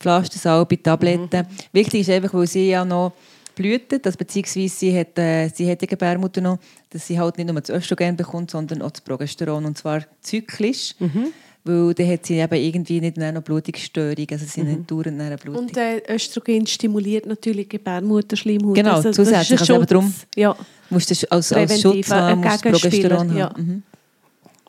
Pflastersalbe, 0.00 0.82
Tabletten. 0.82 1.40
Mhm. 1.40 1.46
Wichtig 1.72 2.00
ist 2.00 2.10
einfach, 2.10 2.34
weil 2.34 2.46
sie 2.46 2.70
ja 2.70 2.84
noch 2.84 3.12
blühtet, 3.54 4.06
dass 4.06 4.16
beziehungsweise 4.16 4.68
sie 4.68 4.98
hat, 4.98 5.18
äh, 5.18 5.48
sie 5.48 5.70
hat 5.70 5.80
die 5.82 5.86
Gebärmutter 5.86 6.40
noch, 6.40 6.58
dass 6.90 7.06
sie 7.06 7.18
halt 7.18 7.38
nicht 7.38 7.50
nur 7.50 7.60
das 7.60 7.70
Östrogen 7.70 8.16
bekommt, 8.16 8.50
sondern 8.50 8.82
auch 8.82 8.90
das 8.90 9.00
Progesteron 9.00 9.64
und 9.64 9.76
zwar 9.76 10.02
zyklisch. 10.20 10.94
Mhm 10.98 11.32
weil 11.68 11.94
dann 11.94 12.08
hat 12.08 12.26
sie 12.26 12.34
eben 12.34 12.54
irgendwie 12.54 13.00
nicht 13.00 13.16
noch 13.16 13.42
Blutungsstörung, 13.42 14.26
also 14.30 14.46
sie 14.46 14.62
mhm. 14.62 14.68
nicht 14.68 14.90
dauernd 14.90 15.20
eine 15.20 15.36
Blutung. 15.36 15.66
Und 15.66 15.76
äh, 15.76 16.02
Östrogen 16.08 16.66
stimuliert 16.66 17.26
natürlich 17.26 17.68
die 17.68 17.76
Gebärmutterschleimhaut. 17.76 18.74
Genau, 18.74 18.94
also, 18.94 19.12
zusätzlich. 19.12 19.60
Also 19.60 19.84
darum 19.84 20.12
ja. 20.34 20.56
musst 20.90 21.10
du 21.10 21.30
als, 21.30 21.52
als 21.52 21.80
Schutz 21.80 22.10
haben, 22.10 22.40
musst 22.40 22.62
Progesteron 22.62 23.36
ja. 23.36 23.50
haben. 23.50 23.62
Mhm. 23.62 23.82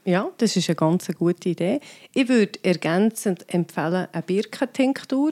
Ja, 0.06 0.30
das 0.38 0.56
ist 0.56 0.70
eine 0.70 0.76
ganz 0.76 1.08
gute 1.18 1.50
Idee. 1.50 1.80
Ich 2.14 2.30
würde 2.30 2.60
ergänzend 2.64 3.46
empfehlen 3.54 4.08
eine 4.12 4.24
Birkentinktur. 4.24 5.32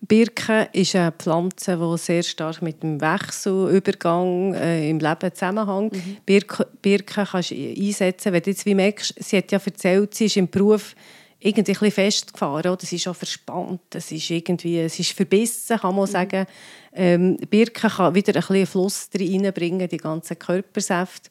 Birke 0.00 0.68
ist 0.72 0.96
eine 0.96 1.12
Pflanze, 1.12 1.76
die 1.76 1.98
sehr 1.98 2.22
stark 2.22 2.60
mit 2.62 2.82
dem 2.82 3.00
Wechselübergang 3.00 4.54
äh, 4.54 4.90
im 4.90 4.98
Leben 4.98 5.34
zusammenhängt. 5.34 5.94
Mhm. 5.94 6.16
Birke, 6.26 6.66
Birke 6.82 7.24
kannst 7.30 7.52
du 7.52 7.54
einsetzen, 7.54 8.32
wenn 8.32 8.42
du 8.42 8.50
jetzt 8.50 8.66
wie 8.66 8.74
merkst, 8.74 9.14
sie 9.18 9.36
hat 9.38 9.52
ja 9.52 9.60
erzählt, 9.64 10.14
sie 10.14 10.26
ist 10.26 10.36
im 10.36 10.48
Beruf 10.48 10.94
irgendwie 11.40 11.72
ein 11.72 11.90
festgefahren, 11.90 12.70
oder? 12.70 12.84
sie 12.84 12.96
ist 12.96 13.08
auch 13.08 13.16
verspannt, 13.16 13.94
es 13.94 14.12
ist 14.12 14.28
irgendwie, 14.30 14.80
es 14.80 14.98
ist 14.98 15.12
verbissen, 15.12 15.78
kann 15.78 15.94
man 15.94 16.04
mhm. 16.04 16.12
sagen. 16.12 16.46
Ähm, 16.92 17.36
Birke 17.48 17.88
kann 17.88 18.14
wieder 18.14 18.34
ein 18.34 18.40
bisschen 18.40 18.66
Fluss 18.66 19.08
reinbringen, 19.14 19.88
die 19.88 19.96
ganzen 19.96 20.38
Körpersäfte. 20.38 21.30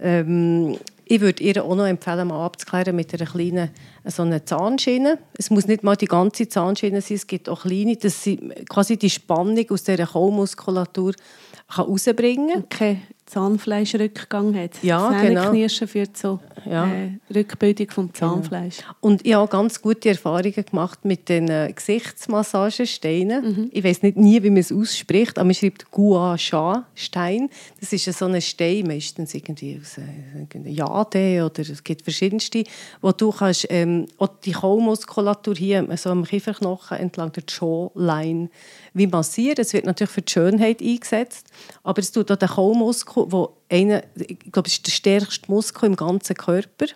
Ähm, 0.00 0.76
ich 1.06 1.20
würde 1.20 1.42
ihr 1.42 1.64
auch 1.64 1.74
noch 1.74 1.86
empfehlen, 1.86 2.28
mal 2.28 2.44
abzuklären 2.44 2.96
mit 2.96 3.12
einer 3.14 3.30
kleinen 3.30 3.70
so 4.04 4.22
einer 4.22 4.44
Zahnschiene. 4.44 5.18
Es 5.36 5.50
muss 5.50 5.66
nicht 5.66 5.82
mal 5.82 5.96
die 5.96 6.06
ganze 6.06 6.48
Zahnschiene 6.48 7.00
sein, 7.00 7.16
es 7.16 7.26
gibt 7.26 7.48
auch 7.48 7.62
kleine, 7.62 7.96
dass 7.96 8.22
sie 8.22 8.36
quasi 8.68 8.96
die 8.96 9.10
Spannung 9.10 9.64
aus 9.70 9.84
dieser 9.84 10.06
Kaumuskulatur 10.06 11.14
herausbringen 11.68 12.48
kann. 12.48 12.64
Okay. 12.64 12.98
Zahnfleischrückgang 13.26 14.54
hat. 14.54 14.82
Ja, 14.82 15.10
genau. 15.20 15.50
Knirschen 15.50 15.88
führt 15.88 16.16
zu 16.16 16.40
ja. 16.66 16.86
äh, 16.86 17.18
Rückbildung 17.34 17.90
vom 17.90 18.12
genau. 18.12 18.34
Zahnfleisch. 18.34 18.78
Genau. 18.78 18.92
Und 19.00 19.26
ich 19.26 19.34
habe 19.34 19.48
ganz 19.48 19.80
gute 19.80 20.10
Erfahrungen 20.10 20.64
gemacht 20.64 21.04
mit 21.04 21.28
den 21.28 21.48
äh, 21.48 21.72
Gesichtsmassagesteinen. 21.74 23.44
Mhm. 23.44 23.70
Ich 23.72 23.82
weiß 23.82 24.02
nicht 24.02 24.16
nie, 24.16 24.42
wie 24.42 24.50
man 24.50 24.58
es 24.58 24.70
ausspricht, 24.70 25.38
aber 25.38 25.46
man 25.46 25.54
schreibt 25.54 25.90
Gua 25.90 26.36
Sha 26.36 26.86
Stein. 26.94 27.48
Das 27.80 27.92
ist 27.92 28.04
so 28.12 28.26
ein 28.26 28.40
Stein, 28.42 28.86
meistens 28.86 29.34
irgendwie 29.34 29.80
aus 29.80 29.98
äh, 29.98 30.70
Jade 30.70 31.44
oder 31.44 31.60
es 31.60 31.82
gibt 31.82 32.02
verschiedenste, 32.02 32.64
wo 33.00 33.12
du 33.12 33.30
kannst 33.30 33.66
ähm, 33.70 34.06
die 34.44 34.52
Kaumuskulatur 34.52 35.54
hier 35.54 35.86
so 35.96 36.10
am 36.10 36.24
Kieferknochen 36.24 36.98
entlang 36.98 37.32
der 37.32 37.44
Jawline 37.48 38.50
wie 38.94 39.06
massieren. 39.06 39.58
Es 39.58 39.72
wird 39.72 39.84
natürlich 39.84 40.12
für 40.12 40.22
die 40.22 40.32
Schönheit 40.32 40.80
eingesetzt, 40.80 41.48
aber 41.82 42.00
es 42.00 42.12
tut 42.12 42.30
auch 42.30 42.36
den 42.36 42.48
Kaumuskel, 42.48 43.26
wo 43.28 43.56
einer, 43.68 44.02
ich 44.16 44.38
glaube, 44.52 44.68
ist 44.68 44.86
der 44.86 44.92
stärkste 44.92 45.50
Muskel 45.50 45.86
im 45.86 45.96
ganzen 45.96 46.36
Körper. 46.36 46.86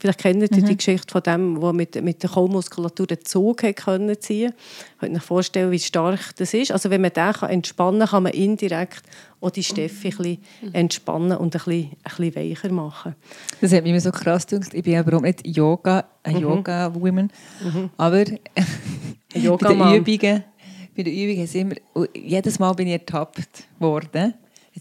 Vielleicht 0.00 0.20
kennt 0.20 0.42
ihr 0.42 0.48
mhm. 0.56 0.64
die 0.64 0.76
Geschichte 0.76 1.10
von 1.10 1.22
dem, 1.22 1.60
der 1.60 1.72
mit, 1.72 2.02
mit 2.02 2.22
der 2.22 2.30
Kaumuskulatur 2.30 3.06
den 3.06 3.24
Zug 3.24 3.58
können 3.58 4.20
ziehen 4.20 4.52
konnte. 5.00 5.08
Ich 5.08 5.12
mir 5.12 5.20
vorstellen, 5.20 5.72
wie 5.72 5.78
stark 5.80 6.36
das 6.36 6.54
ist. 6.54 6.70
Also 6.70 6.90
wenn 6.90 7.00
man 7.00 7.12
den 7.12 7.32
kann 7.32 7.50
entspannen 7.50 8.00
kann, 8.00 8.08
kann 8.08 8.22
man 8.22 8.32
indirekt 8.32 9.02
auch 9.40 9.50
die 9.50 9.64
Steffi 9.64 10.08
ein 10.08 10.16
bisschen 10.16 10.72
entspannen 10.72 11.36
und 11.36 11.46
ein 11.46 11.50
bisschen, 11.50 11.90
ein 12.04 12.16
bisschen 12.16 12.36
weicher 12.36 12.72
machen. 12.72 13.16
Das 13.60 13.72
hat 13.72 13.82
mich 13.82 14.00
so 14.02 14.12
krass 14.12 14.46
gedacht. 14.46 14.72
Ich 14.72 14.84
bin 14.84 14.92
ja 14.92 15.00
überhaupt 15.00 15.24
nicht 15.24 15.44
Yoga, 15.44 16.04
ein 16.22 16.36
mhm. 16.36 16.42
Yoga-Woman, 16.42 17.32
mhm. 17.64 17.90
aber 17.96 18.24
bei 19.34 19.40
den 19.40 19.94
Übungen 19.94 20.44
bei 20.98 21.04
der 21.04 21.12
Übung 21.12 21.48
immer, 21.54 22.08
jedes 22.12 22.58
Mal 22.58 22.72
bin 22.72 22.88
ich 22.88 22.94
ertappt 22.94 23.68
worden. 23.78 24.34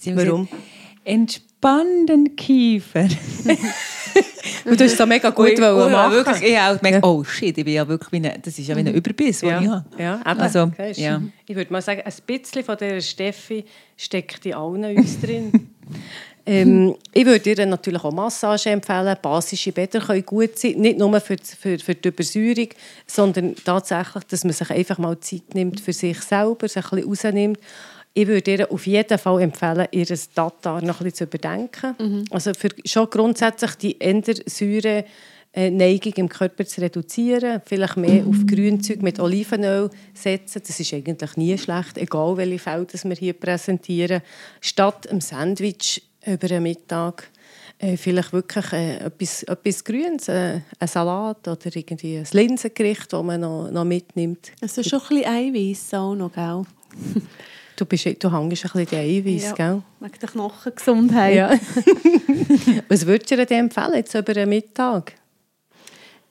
Warum? 0.04 0.46
Gesagt, 0.46 0.64
Entspann 1.04 2.08
den 2.08 2.36
Kiefer. 2.36 3.02
und 4.66 4.80
du 4.80 4.84
hast 4.84 5.00
es 5.00 5.06
mega 5.06 5.30
gut 5.30 5.60
und, 5.60 5.64
und, 5.64 5.92
machen. 5.92 6.14
Wirklich, 6.14 6.42
ich 6.42 6.58
auch 6.58 6.82
gemerkt, 6.82 7.06
oh 7.06 7.24
shit, 7.24 7.56
ich 7.56 7.64
bin 7.64 7.76
ja 7.76 7.88
wirklich 7.88 8.26
eine, 8.26 8.40
das 8.40 8.58
ist 8.58 8.68
ja 8.68 8.76
wie 8.76 8.80
ein 8.80 8.88
mhm. 8.88 8.96
Überbiss, 8.96 9.42
ja. 9.42 9.62
ich 9.62 9.68
habe. 9.68 9.86
Ja, 10.00 10.20
eben. 10.20 10.40
Also, 10.40 10.72
ja. 10.96 11.22
Ich 11.46 11.56
würde 11.56 11.72
mal 11.72 11.84
sagen, 11.84 12.02
ein 12.04 12.14
bisschen 12.26 12.64
von 12.64 12.78
dieser 12.78 13.02
Steffi 13.02 13.64
steckt 13.96 14.44
in 14.48 14.56
allen 14.56 14.98
uns 14.98 15.22
drin. 15.22 15.52
Ähm, 16.48 16.96
ich 17.14 17.26
würde 17.26 17.56
dir 17.56 17.66
natürlich 17.66 18.04
auch 18.04 18.14
Massage 18.14 18.70
empfehlen. 18.70 19.18
Basische 19.22 19.74
Bäder 19.74 20.00
können 20.00 20.26
gut 20.26 20.58
sein, 20.58 20.80
nicht 20.80 20.98
nur 20.98 21.20
für, 21.20 21.36
für, 21.38 21.78
für 21.78 21.96
die 21.96 22.08
Übersäuerung, 22.08 22.70
sondern 23.06 23.56
tatsächlich, 23.56 24.24
dass 24.24 24.44
man 24.46 24.54
sich 24.54 24.70
einfach 24.70 24.98
mal 24.98 25.20
Zeit 25.20 25.54
nimmt 25.54 25.82
für 25.82 25.94
sich 25.94 26.22
selber, 26.22 26.68
sich 26.68 26.84
ein 26.86 27.02
bisschen 27.02 27.10
rausnimmt. 27.10 27.60
Ich 28.14 28.28
würde 28.28 28.42
dir 28.42 28.72
auf 28.72 28.88
jeden 28.88 29.18
Fall 29.20 29.42
empfehlen, 29.42 29.88
ihr 29.92 30.08
Tatar 30.34 30.82
noch 30.82 31.02
ein 31.02 31.04
bisschen 31.04 31.14
zu 31.14 31.24
überdenken. 31.26 31.96
Mhm. 32.00 32.26
Also 32.32 32.54
für 32.54 32.70
schon 32.86 33.10
grundsätzlich 33.10 33.76
die 33.76 34.02
Endersäure 34.02 35.04
Neigung 35.56 36.14
im 36.18 36.30
Körper 36.30 36.66
zu 36.66 36.82
reduzieren, 36.82 37.62
vielleicht 37.66 37.98
mehr 37.98 38.24
auf 38.28 38.46
Grünzeug 38.46 39.02
mit 39.02 39.20
Olivenöl 39.20 39.90
setzen. 40.14 40.62
Das 40.66 40.80
ist 40.80 40.94
eigentlich 40.94 41.36
nie 41.36 41.58
schlecht, 41.58 41.98
egal 41.98 42.38
welche 42.38 42.60
Fälle 42.60 42.88
wir 43.04 43.16
hier 43.16 43.34
präsentieren. 43.34 44.22
Statt 44.62 45.10
einem 45.10 45.22
Sandwich 45.22 46.04
über 46.28 46.48
den 46.48 46.64
Mittag 46.64 47.30
äh, 47.80 47.96
vielleicht 47.98 48.34
wirklich 48.34 48.72
äh, 48.74 48.98
etwas, 48.98 49.44
etwas 49.44 49.84
Grünes, 49.84 50.28
äh, 50.28 50.62
ein 50.80 50.88
Salat 50.88 51.48
oder 51.48 51.76
irgendwie 51.76 52.18
ein 52.18 52.28
Linsengericht, 52.32 53.12
das 53.14 53.24
man 53.24 53.42
noch, 53.42 53.70
noch 53.72 53.86
mitnimmt. 53.86 54.52
Also 54.62 54.84
schon 54.84 55.00
ein 55.02 55.08
bisschen 55.08 55.26
Eiweiß 55.56 55.94
auch 55.94 56.16
noch, 56.16 56.34
gell? 56.34 56.64
Du, 57.76 57.86
bist, 57.86 58.06
du 58.06 58.32
hängst 58.34 58.66
ein 58.66 58.72
bisschen 58.72 58.86
die 58.88 58.96
Eiweiß, 58.96 59.44
Ja. 59.44 59.54
gell? 59.54 59.82
Wegen 60.00 60.20
der 60.20 60.30
Knochengesundheit. 60.30 61.36
Ja. 61.36 61.52
Was 62.90 63.06
würdest 63.06 63.30
du 63.32 63.46
dir 63.46 63.58
empfehlen, 63.58 63.94
jetzt 63.94 64.16
über 64.16 64.34
den 64.34 64.50
Mittag? 64.50 65.14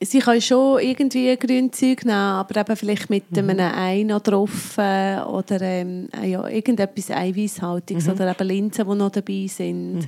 Sie 0.02 0.18
können 0.18 0.42
schon 0.42 0.78
irgendwie 0.80 1.35
Grünzeug 1.37 2.04
nehmen, 2.04 2.11
aber 2.18 2.61
eben 2.61 2.76
vielleicht 2.76 3.09
mit 3.09 3.30
Mhm. 3.30 3.50
einem 3.50 3.74
Ei 3.74 4.02
noch 4.02 4.20
drauf 4.20 4.76
äh, 4.76 5.18
oder 5.20 5.61
ähm, 5.62 6.09
äh, 6.22 6.28
ja, 6.30 6.46
irgendetwas 6.46 7.11
Eiweißhaltiges 7.11 8.06
Mhm. 8.06 8.12
oder 8.12 8.30
eben 8.30 8.46
Linsen, 8.48 8.87
die 8.88 8.94
noch 8.94 9.11
dabei 9.11 9.46
sind. 9.48 10.06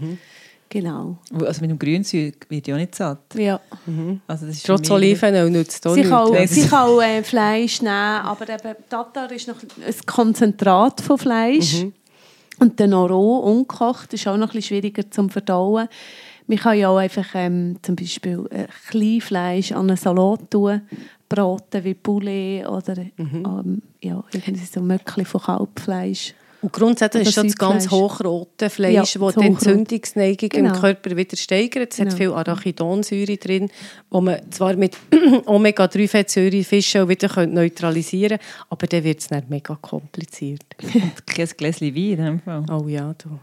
Genau. 0.68 1.16
Also 1.42 1.62
mit 1.62 1.70
dem 1.70 1.78
Grünzeug 1.78 2.34
wird 2.50 2.66
ja 2.66 2.74
auch 2.74 2.78
nicht 2.78 2.94
satt. 2.94 3.34
Ja. 3.34 3.58
Also 4.26 4.46
das 4.46 4.56
ist 4.56 4.66
Trotz 4.66 4.90
Olivenöl 4.90 5.48
nützt 5.48 5.78
es 5.86 5.90
auch 5.90 5.94
Sie 5.94 6.00
nichts. 6.00 6.10
kann, 6.14 6.46
sie 6.46 6.66
kann 6.68 7.00
äh, 7.00 7.22
Fleisch 7.22 7.80
nehmen, 7.80 7.94
aber 7.94 8.46
eben 8.50 8.76
Tatar 8.90 9.32
ist 9.32 9.48
noch 9.48 9.56
ein 9.62 9.94
Konzentrat 10.04 11.00
von 11.00 11.16
Fleisch. 11.16 11.86
Und 12.60 12.78
dann 12.80 12.90
noch 12.90 13.08
roh, 13.08 13.38
ungekocht, 13.38 14.12
ist 14.12 14.26
auch 14.26 14.36
noch 14.36 14.48
ein 14.48 14.52
bisschen 14.56 14.76
schwieriger 14.80 15.10
zum 15.10 15.30
Verdauen. 15.30 15.88
Man 16.48 16.58
kann 16.58 16.78
ja 16.78 16.88
auch 16.88 16.96
einfach 16.96 17.26
ähm, 17.34 17.76
zum 17.82 17.94
Beispiel 17.94 18.44
äh, 18.50 18.66
Kleinfleisch 18.90 19.72
an 19.72 19.88
einen 19.88 19.96
Salat 19.96 20.50
tun, 20.50 20.80
braten 21.28 21.84
wie 21.84 21.94
Poulet 21.94 22.66
oder 22.66 22.96
ähm, 23.18 23.82
ja, 24.00 24.24
irgendwie 24.32 24.64
so 24.64 24.80
Möckchen 24.80 25.24
von 25.26 25.40
Kalbfleisch. 25.42 26.34
Und 26.60 26.72
grundsätzlich 26.72 27.20
Oder 27.20 27.28
ist 27.28 27.34
schon 27.36 27.46
das 27.46 27.56
ganz 27.56 27.88
hochrote 27.88 28.68
Fleisch, 28.68 29.14
Ja, 29.14 29.20
das 29.20 29.34
die. 29.36 29.46
Entzündungsneigung 29.46 30.50
im 30.54 30.64
Genau. 30.64 30.80
Körper 30.80 31.16
wieder 31.16 31.36
steigert. 31.36 31.92
Es 31.92 32.00
hat 32.00 32.06
Genau. 32.08 32.16
viel 32.16 32.32
Arachidonsäure 32.32 33.36
drin, 33.36 33.70
wo 34.10 34.20
man 34.20 34.40
zwar 34.50 34.74
mit 34.74 34.96
Omega-3-Fettsäure 35.46 36.64
Fische 36.64 37.08
wieder 37.08 37.28
könnte 37.28 37.54
neutralisieren 37.54 38.38
könnte, 38.38 38.44
aber 38.70 38.86
dann 38.88 39.04
wird 39.04 39.20
es 39.20 39.30
nicht 39.30 39.48
mega 39.50 39.76
kompliziert. 39.80 40.62
Kein 41.26 41.46
Gläschen 41.56 41.94
Wein 41.94 42.02
in 42.18 42.24
dem 42.24 42.40
Fall. 42.40 42.64
Oh 42.72 42.88
ja, 42.88 43.14
du. 43.22 43.38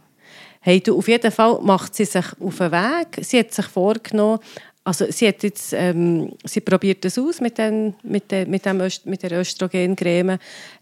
Hey, 0.66 0.82
du, 0.82 0.98
auf 0.98 1.08
jeden 1.08 1.32
Fall 1.32 1.60
macht 1.62 1.94
sie 1.94 2.06
sich 2.06 2.26
auf 2.40 2.58
den 2.58 2.72
Weg. 2.72 3.20
Sie 3.22 3.38
hat 3.38 3.54
sich 3.54 3.68
vorgenommen, 3.68 4.40
also 4.84 5.06
sie 5.12 5.28
hat 5.28 5.44
jetzt, 5.44 5.74
ähm, 5.74 6.32
sie 6.44 6.60
probiert 6.60 7.06
das 7.06 7.20
aus 7.20 7.40
mit, 7.40 7.60
den, 7.60 7.94
mit, 8.02 8.32
den, 8.32 8.50
mit, 8.50 8.66
dem 8.66 8.82
Öst, 8.82 9.06
mit 9.06 9.22
der 9.22 9.34
Östrogencreme. 9.34 10.40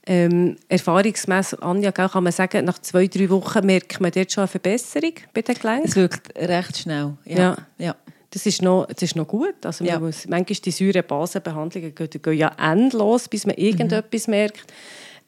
Ähm, 0.08 0.56
erfahrungsmässig, 0.70 1.62
Anja, 1.62 1.92
kann 1.92 2.24
man 2.24 2.32
sagen, 2.32 2.64
nach 2.64 2.80
zwei, 2.80 3.08
drei 3.08 3.30
Wochen 3.30 3.66
merkt 3.66 4.00
man 4.00 4.12
dort 4.12 4.32
schon 4.32 4.44
eine 4.44 4.48
Verbesserung 4.48 5.16
bei 5.34 5.42
den 5.42 5.56
Gelenken. 5.56 5.90
Es 5.90 5.98
wirkt 5.98 6.34
recht 6.38 6.78
schnell. 6.78 7.18
Ja. 7.26 7.38
Ja. 7.38 7.58
ja. 7.78 7.96
Das 8.30 8.46
ist 8.46 8.62
noch, 8.62 8.86
das 8.88 9.02
ist 9.02 9.18
noch 9.18 9.28
gut. 9.28 9.66
Also 9.66 9.84
Ja. 9.84 9.96
man 9.96 10.04
muss, 10.04 10.26
manchmal 10.30 10.60
die 10.64 10.72
Säurebasenbehandlungen 10.72 11.94
gehen, 11.94 12.10
gehen 12.22 12.38
ja 12.38 12.54
endlos, 12.58 13.28
bis 13.28 13.46
man 13.46 13.58
irgendetwas 13.58 14.30
merkt. 14.30 14.72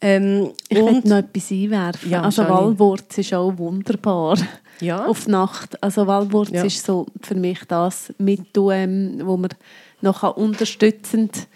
Ähm, 0.01 0.51
Ich 0.69 0.81
möchte 0.81 1.07
noch 1.09 1.17
etwas 1.17 1.51
einwerfen. 1.51 2.09
Ja, 2.11 2.21
also. 2.21 2.43
Walwurz 2.43 3.17
ist 3.17 3.33
auch 3.33 3.57
wunderbar 3.57 4.37
Ja. 4.81 5.05
auf 5.05 5.27
Nacht. 5.27 5.81
Also 5.81 6.05
Walwurz 6.05 6.49
Ja. 6.51 6.63
ist 6.63 6.85
so 6.85 7.05
für 7.21 7.35
mich 7.35 7.59
das 7.67 8.13
Mittel, 8.17 8.69
ähm, 8.71 9.21
wo 9.23 9.37
man 9.37 9.49
noch 10.01 10.35
unterstützend 10.37 11.47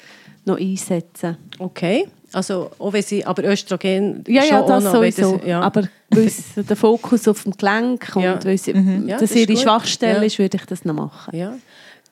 noch 0.46 0.58
einsetzen 0.58 1.38
kann. 1.58 1.66
Okay. 1.68 2.08
Also, 2.32 2.70
auch 2.78 2.94
wenn 2.94 3.02
sie, 3.02 3.26
aber 3.26 3.44
Östrogen 3.44 4.24
Ja, 4.28 4.44
schon 4.44 4.52
ja, 4.52 4.62
auch 4.62 4.68
das 4.68 4.84
noch, 4.84 4.92
sowieso. 4.94 5.38
das- 5.38 5.48
ja. 5.48 5.62
Aber 5.62 5.84
weil 6.12 6.26
es 6.28 6.44
der 6.56 6.76
Fokus 6.76 7.28
auf 7.28 7.42
dem 7.44 7.54
Gelenk 7.54 8.16
und 8.16 8.22
Ja. 8.24 8.40
weil 8.46 8.58
sie, 8.58 8.72
Ja, 8.72 9.18
das 9.20 9.32
das 9.32 9.36
ihre. 9.36 9.58
Schwachstelle 9.58 10.20
Ja. 10.20 10.24
ist, 10.24 10.38
würde 10.38 10.58
ich 10.58 10.66
das 10.66 10.86
noch 10.86 10.94
machen. 10.94 11.36
Ja. 11.36 11.54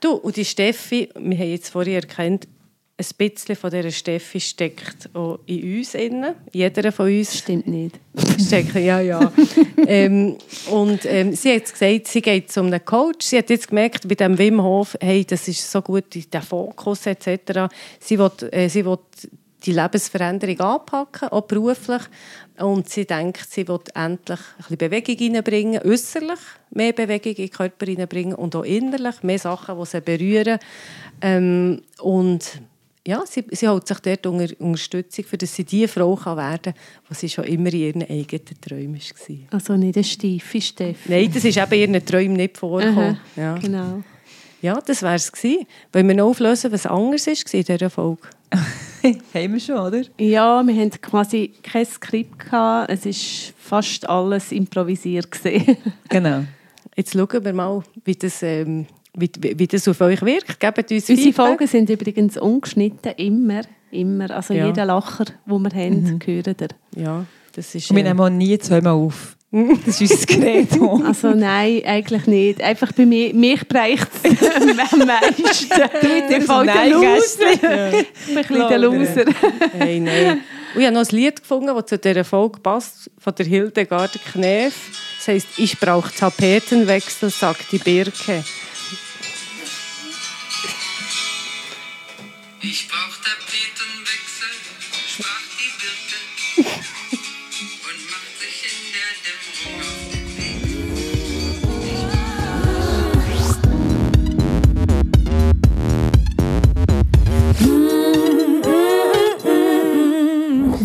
Du, 0.01 0.13
und 0.13 0.35
die 0.35 0.45
Steffi, 0.45 1.09
wir 1.15 1.37
haben 1.37 1.49
jetzt 1.49 1.69
vorhin 1.69 1.93
erkannt, 1.95 2.47
ein 2.99 3.05
bisschen 3.15 3.55
von 3.55 3.69
dieser 3.69 3.91
Steffi 3.91 4.39
steckt 4.39 5.15
auch 5.15 5.39
in 5.45 5.77
uns 5.77 5.93
innen. 5.93 6.33
Jeder 6.51 6.91
von 6.91 7.05
uns 7.05 7.37
Stimmt 7.37 7.67
nicht. 7.67 7.99
steckt, 8.43 8.73
ja, 8.73 8.99
ja. 8.99 9.31
ähm, 9.87 10.35
und 10.71 11.05
ähm, 11.05 11.33
sie 11.33 11.53
hat 11.53 11.71
gesagt, 11.71 12.07
sie 12.07 12.21
geht 12.21 12.51
zu 12.51 12.61
einem 12.61 12.83
Coach. 12.83 13.27
Sie 13.27 13.37
hat 13.37 13.51
jetzt 13.51 13.67
gemerkt, 13.67 14.07
bei 14.07 14.15
dem 14.15 14.35
Wim 14.37 14.63
Hof, 14.63 14.97
hey, 14.99 15.23
das 15.23 15.47
ist 15.47 15.71
so 15.71 15.83
gut, 15.83 16.05
der 16.33 16.41
Fokus 16.41 17.05
etc. 17.05 17.71
Sie 17.99 18.17
will, 18.17 18.31
äh, 18.51 18.67
sie 18.67 18.83
will 18.83 18.97
die 19.63 19.73
Lebensveränderung 19.73 20.59
anpacken, 20.59 21.29
auch 21.29 21.41
beruflich. 21.41 22.01
Und 22.57 22.89
sie 22.89 23.05
denkt, 23.05 23.45
sie 23.47 23.67
will 23.67 23.79
endlich 23.93 24.39
ein 24.39 24.55
bisschen 24.57 24.77
Bewegung 24.77 25.35
reinbringen, 25.35 25.81
äußerlich 25.83 26.39
mehr 26.71 26.93
Bewegung 26.93 27.33
in 27.33 27.35
den 27.35 27.51
Körper 27.51 27.87
reinbringen 27.87 28.33
und 28.33 28.55
auch 28.55 28.63
innerlich 28.63 29.21
mehr 29.21 29.37
Sachen, 29.37 29.77
die 29.77 29.85
sie 29.85 30.01
berühren. 30.01 30.57
Ähm, 31.21 31.83
und 31.99 32.61
ja, 33.07 33.23
sie, 33.25 33.45
sie 33.51 33.69
holt 33.69 33.87
sich 33.87 33.99
dort 33.99 34.25
unter 34.25 34.53
Unterstützung, 34.59 35.23
für 35.23 35.37
dass 35.37 35.55
sie 35.55 35.63
die 35.63 35.87
Frau 35.87 36.13
kann 36.17 36.35
werden 36.35 36.73
kann, 36.73 36.73
die 37.09 37.13
sie 37.15 37.29
schon 37.29 37.45
immer 37.45 37.71
in 37.71 37.79
ihren 37.79 38.01
eigenen 38.03 38.61
Träumen 38.61 38.99
war. 38.99 39.37
Also 39.51 39.77
nicht 39.77 39.95
eine 39.95 40.03
steife 40.03 40.59
Steffi. 40.59 41.09
Nein, 41.09 41.31
das 41.33 41.45
ist 41.45 41.57
eben 41.57 41.71
in 41.71 41.93
ihren 41.93 42.05
Träumen 42.05 42.33
nicht 42.33 42.57
vorgekommen. 42.57 43.17
Aha, 43.37 43.41
Ja. 43.41 43.57
Genau. 43.59 44.03
ja, 44.61 44.81
das 44.85 45.01
wäre 45.03 45.15
es 45.15 45.31
gewesen. 45.31 45.65
Wollen 45.93 46.07
wir 46.09 46.15
noch 46.15 46.27
auflösen, 46.27 46.69
was 46.73 46.85
anders 46.85 47.27
war 47.27 47.53
in 47.53 47.63
dieser 47.63 47.89
Folge? 47.89 48.23
Haben 49.33 49.53
wir 49.53 49.59
schon, 49.61 49.77
oder? 49.77 50.01
Ja, 50.19 50.61
wir 50.61 50.75
hatten 50.75 51.01
quasi 51.01 51.53
kein 51.63 51.85
Skript. 51.85 52.39
Gehabt. 52.39 52.91
Es 52.91 53.05
war 53.05 53.53
fast 53.57 54.09
alles 54.09 54.51
improvisiert. 54.51 55.29
Genau. 56.09 56.43
Jetzt 56.97 57.13
schauen 57.13 57.45
wir 57.45 57.53
mal, 57.53 57.83
wie 58.03 58.15
das, 58.15 58.43
ähm, 58.43 58.85
wie, 59.17 59.29
wie 59.57 59.67
das 59.67 59.87
auf 59.87 59.99
euch 60.01 60.21
wirkt. 60.21 60.59
Gebt 60.59 60.77
uns 60.91 61.09
Unsere 61.09 61.17
Feedback. 61.17 61.35
Folgen 61.35 61.67
sind 61.67 61.89
übrigens 61.89 62.37
ungeschnitten, 62.37 63.11
immer. 63.17 63.61
immer. 63.91 64.31
Also 64.31 64.53
Ja. 64.53 64.67
jeder 64.67 64.85
Lacher, 64.85 65.25
den 65.45 65.61
wir 65.61 65.69
haben, 65.71 66.19
gehört 66.19 66.61
ihr. 66.61 66.67
Ja, 66.95 67.25
das 67.55 67.75
ist... 67.75 67.89
Und 67.89 67.97
wir 67.97 68.05
äh, 68.05 68.07
nehmen 68.09 68.19
auch 68.19 68.29
nie 68.29 68.57
zweimal 68.59 68.93
auf. 68.93 69.35
Das 69.85 70.01
ist 70.01 70.11
unser 70.11 70.25
Gerät. 70.25 70.67
Also 71.05 71.29
nein, 71.31 71.81
eigentlich 71.85 72.27
nicht. 72.27 72.61
Einfach 72.61 72.91
bei 72.91 73.05
mir, 73.05 73.33
mich 73.33 73.65
bereicht 73.67 74.07
es 74.21 74.41
am 74.55 75.07
meisten. 75.07 75.69
Du 76.01 76.07
mit 76.07 76.29
dem 76.29 76.41
voll 76.43 76.65
der. 76.65 76.89
Loser. 76.89 77.53
Ich 77.53 77.61
bin 77.61 77.69
ein 77.69 78.05
bisschen 78.45 78.67
der 78.69 78.77
Loser. 78.77 79.25
Hey, 79.77 79.99
nein. 80.01 80.41
Und 80.75 80.81
ich 80.81 80.85
habe 80.85 80.93
noch 80.95 81.09
ein 81.09 81.15
Lied 81.15 81.39
gefunden, 81.41 81.73
das 81.73 81.85
zu 81.85 81.97
dieser 81.97 82.25
Folge 82.25 82.59
passt, 82.59 83.09
von 83.17 83.33
der 83.35 83.45
Hildegard 83.45 84.19
Knef. 84.31 84.75
Das 85.17 85.27
heisst, 85.29 85.47
ich 85.57 85.79
brauche 85.79 86.13
Tapetenwechsel, 86.13 87.29
sagt 87.29 87.71
die 87.71 87.77
Birke. 87.79 88.43
Ich 92.69 92.85
brauch 92.89 93.15
Tapetenwechsel, 93.23 94.51
sprach 95.07 95.39
die 95.57 95.71
Birke 95.79 96.19
und 96.57 97.99
macht 98.11 98.33
sich 98.41 98.57
in 98.67 98.77
der 98.91 99.11
Dämmerung 99.23 99.79
auf 99.79 100.03
den 100.11 100.27
Weg. 100.37 100.57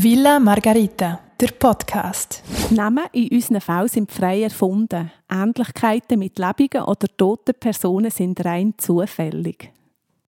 Villa 0.01 0.39
Margarita, 0.39 1.19
der 1.41 1.49
Podcast. 1.49 2.45
Namen 2.71 3.07
in 3.11 3.29
unseren 3.31 3.61
Fällen 3.61 3.89
sind 3.89 4.13
frei 4.13 4.43
erfunden. 4.45 5.11
Ähnlichkeiten 5.29 6.21
mit 6.21 6.39
lebenden 6.39 6.83
oder 6.83 7.09
toten 7.17 7.55
Personen 7.59 8.13
sind 8.13 8.45
rein 8.45 8.75
zufällig. 8.79 9.72